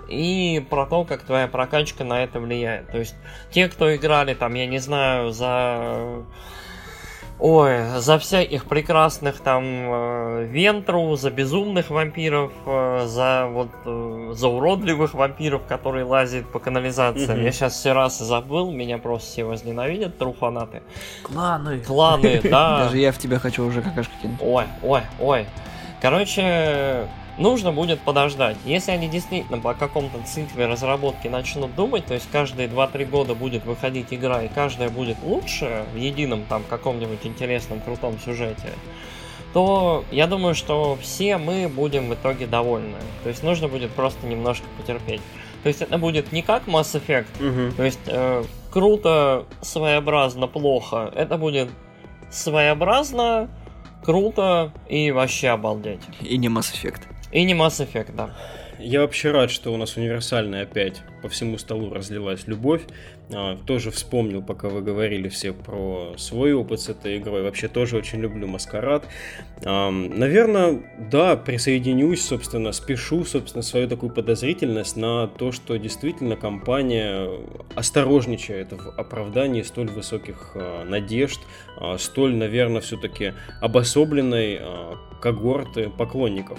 И 0.09 0.65
про 0.71 0.87
то, 0.87 1.05
как 1.05 1.25
твоя 1.25 1.49
прокачка 1.49 2.05
на 2.05 2.23
это 2.23 2.39
влияет. 2.39 2.93
То 2.93 2.99
есть, 2.99 3.17
те, 3.51 3.69
кто 3.69 3.95
играли 3.97 4.35
там, 4.35 4.55
я 4.55 4.67
не 4.67 4.79
знаю, 4.79 5.33
за 5.33 6.25
Ой, 7.41 7.87
за 7.99 8.19
всяких 8.19 8.65
прекрасных 8.65 9.39
там 9.39 9.63
э, 9.65 10.47
Вентру, 10.51 11.15
за 11.15 11.31
безумных 11.31 11.89
вампиров, 11.89 12.51
э, 12.67 13.05
за 13.07 13.47
вот 13.47 13.69
э, 13.85 14.33
за 14.35 14.49
уродливых 14.49 15.15
вампиров, 15.15 15.63
которые 15.69 16.05
лазят 16.05 16.51
по 16.51 16.59
канализациям. 16.59 17.39
Mm-hmm. 17.39 17.45
Я 17.45 17.53
сейчас 17.53 17.75
все 17.75 17.93
раз 17.93 18.19
забыл, 18.19 18.73
меня 18.73 18.99
просто 18.99 19.29
все 19.29 19.45
возненавидят, 19.45 20.19
труханаты. 20.19 20.83
Кланы. 21.23 21.79
Кланы, 21.79 22.41
да. 22.51 22.85
Даже 22.85 22.99
я 22.99 23.13
в 23.13 23.19
тебя 23.19 23.39
хочу 23.39 23.65
уже 23.65 23.83
какашки 23.83 24.13
кинуть. 24.21 24.41
Ой, 24.43 24.65
ой, 24.83 25.03
ой. 25.21 25.47
Короче, 26.03 27.07
нужно 27.39 27.73
будет 27.73 28.01
подождать. 28.01 28.57
Если 28.65 28.91
они 28.91 29.09
действительно 29.09 29.59
по 29.59 29.75
какому-то 29.75 30.19
цикле 30.27 30.67
разработки 30.67 31.29
начнут 31.29 31.75
думать, 31.75 32.07
то 32.07 32.15
есть 32.15 32.29
каждые 32.31 32.69
2-3 32.69 33.05
года 33.07 33.35
будет 33.35 33.65
выходить 33.65 34.07
игра, 34.11 34.43
и 34.43 34.49
каждая 34.49 34.91
будет 34.91 35.17
лучше 35.23 35.85
в 35.93 35.97
едином 35.97 36.45
там 36.49 36.63
каком-нибудь 36.69 37.21
интересном, 37.25 37.81
крутом 37.81 38.19
сюжете, 38.25 38.69
то 39.53 40.05
я 40.11 40.27
думаю, 40.27 40.55
что 40.55 40.99
все 41.01 41.39
мы 41.39 41.69
будем 41.69 42.11
в 42.11 42.15
итоге 42.15 42.47
довольны. 42.47 42.99
То 43.23 43.31
есть 43.31 43.43
нужно 43.43 43.69
будет 43.69 43.91
просто 43.93 44.27
немножко 44.27 44.67
потерпеть. 44.77 45.23
То 45.63 45.69
есть 45.69 45.83
это 45.83 45.99
будет 45.99 46.33
не 46.33 46.43
как 46.43 46.67
Mass 46.67 47.01
Effect, 47.01 47.27
угу. 47.41 47.75
то 47.77 47.83
есть 47.83 47.99
э, 48.07 48.45
круто, 48.71 49.47
своеобразно, 49.61 50.47
плохо. 50.47 51.13
Это 51.17 51.37
будет 51.37 51.69
своеобразно, 52.31 53.49
круто 54.05 54.73
и 54.89 55.11
вообще 55.11 55.49
обалдеть. 55.49 56.01
И 56.21 56.37
не 56.37 56.49
Mass 56.49 56.73
Effect. 56.73 57.03
И 57.33 57.45
не 57.45 57.55
Mass 57.55 57.85
Effect, 57.85 58.15
да. 58.15 58.35
Я 58.79 59.01
вообще 59.01 59.33
рад, 59.33 59.51
что 59.51 59.73
у 59.73 59.77
нас 59.77 59.97
универсальная 59.97 60.63
опять 60.63 61.03
по 61.23 61.29
всему 61.29 61.59
столу 61.59 61.93
разлилась 61.93 62.47
любовь. 62.47 62.83
А, 63.31 63.57
тоже 63.67 63.91
вспомнил, 63.91 64.43
пока 64.43 64.69
вы 64.69 64.81
говорили 64.81 65.29
все 65.29 65.53
про 65.53 66.15
свой 66.17 66.53
опыт 66.55 66.81
с 66.81 66.89
этой 66.89 67.19
игрой. 67.19 67.43
Вообще 67.43 67.69
тоже 67.69 67.97
очень 67.97 68.21
люблю 68.21 68.47
Маскарад. 68.47 69.05
Наверное, 69.65 70.81
да, 71.11 71.37
присоединюсь, 71.37 72.25
собственно, 72.25 72.73
спешу, 72.73 73.25
собственно, 73.25 73.63
свою 73.63 73.89
такую 73.89 74.13
подозрительность 74.13 74.97
на 74.97 75.27
то, 75.27 75.53
что 75.53 75.77
действительно 75.77 76.37
компания 76.37 77.29
осторожничает 77.75 78.73
в 78.73 78.91
оправдании 78.99 79.63
столь 79.63 79.89
высоких 79.89 80.53
а, 80.55 80.85
надежд, 80.85 81.41
а, 81.77 81.99
столь, 81.99 82.37
наверное, 82.37 82.81
все-таки 82.81 83.35
обособленной 83.61 84.61
когорты 85.21 85.91
поклонников. 85.91 86.59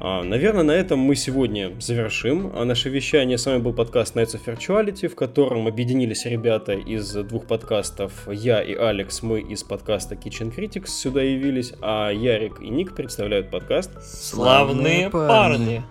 Наверное, 0.00 0.64
на 0.64 0.72
этом 0.72 0.98
мы 0.98 1.14
сегодня 1.14 1.70
завершим. 1.80 2.52
Наше 2.66 2.88
вещание 2.90 3.38
с 3.38 3.46
вами 3.46 3.58
был 3.58 3.72
подкаст 3.72 4.16
Nights 4.16 4.34
of 4.34 4.44
Virtuality, 4.44 5.06
в 5.06 5.14
котором 5.14 5.68
объединились 5.68 5.93
ребята 5.94 6.72
из 6.72 7.12
двух 7.12 7.46
подкастов. 7.46 8.28
Я 8.28 8.62
и 8.62 8.74
Алекс, 8.74 9.22
мы 9.22 9.40
из 9.40 9.62
подкаста 9.62 10.16
Kitchen 10.16 10.54
Critics 10.54 10.88
сюда 10.88 11.22
явились, 11.22 11.72
а 11.80 12.10
Ярик 12.10 12.60
и 12.60 12.68
Ник 12.68 12.94
представляют 12.94 13.50
подкаст 13.50 14.02
«Славные 14.02 15.08
парни». 15.08 15.84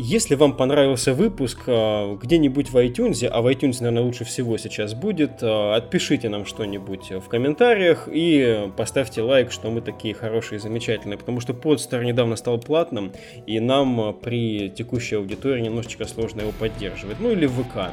Если 0.00 0.36
вам 0.36 0.56
понравился 0.56 1.12
выпуск 1.12 1.64
а, 1.66 2.14
где-нибудь 2.14 2.70
в 2.70 2.76
iTunes, 2.76 3.26
а 3.26 3.42
в 3.42 3.48
iTunes, 3.48 3.78
наверное, 3.80 4.04
лучше 4.04 4.24
всего 4.24 4.56
сейчас 4.56 4.94
будет, 4.94 5.42
а, 5.42 5.74
отпишите 5.74 6.28
нам 6.28 6.46
что-нибудь 6.46 7.10
в 7.10 7.28
комментариях 7.28 8.08
и 8.08 8.70
поставьте 8.76 9.22
лайк, 9.22 9.50
что 9.50 9.72
мы 9.72 9.80
такие 9.80 10.14
хорошие 10.14 10.58
и 10.58 10.60
замечательные, 10.60 11.18
потому 11.18 11.40
что 11.40 11.52
подстер 11.52 12.04
недавно 12.04 12.36
стал 12.36 12.58
платным, 12.58 13.12
и 13.48 13.58
нам 13.58 14.00
а, 14.00 14.12
при 14.12 14.70
текущей 14.70 15.16
аудитории 15.16 15.62
немножечко 15.62 16.04
сложно 16.04 16.42
его 16.42 16.52
поддерживать. 16.52 17.18
Ну 17.18 17.32
или 17.32 17.46
в 17.46 17.60
ВК 17.64 17.90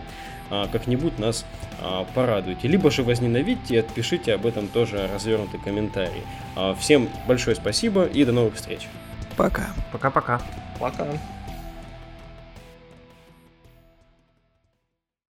как-нибудь 0.50 1.20
нас 1.20 1.46
порадуйте. 2.14 2.68
Либо 2.68 2.92
же 2.92 3.04
возненавидьте 3.04 3.76
и 3.76 3.78
отпишите 3.78 4.34
об 4.34 4.46
этом 4.46 4.68
тоже 4.68 5.10
развернутый 5.14 5.60
комментарий. 5.60 6.24
Всем 6.80 7.10
большое 7.28 7.56
спасибо 7.56 8.06
и 8.06 8.24
до 8.24 8.32
новых 8.32 8.56
встреч. 8.56 8.88
Пока. 9.36 9.68
Пока-пока. 9.92 10.42
Пока. 10.80 11.04
-пока. 11.04 11.06
Пока. 11.08 11.35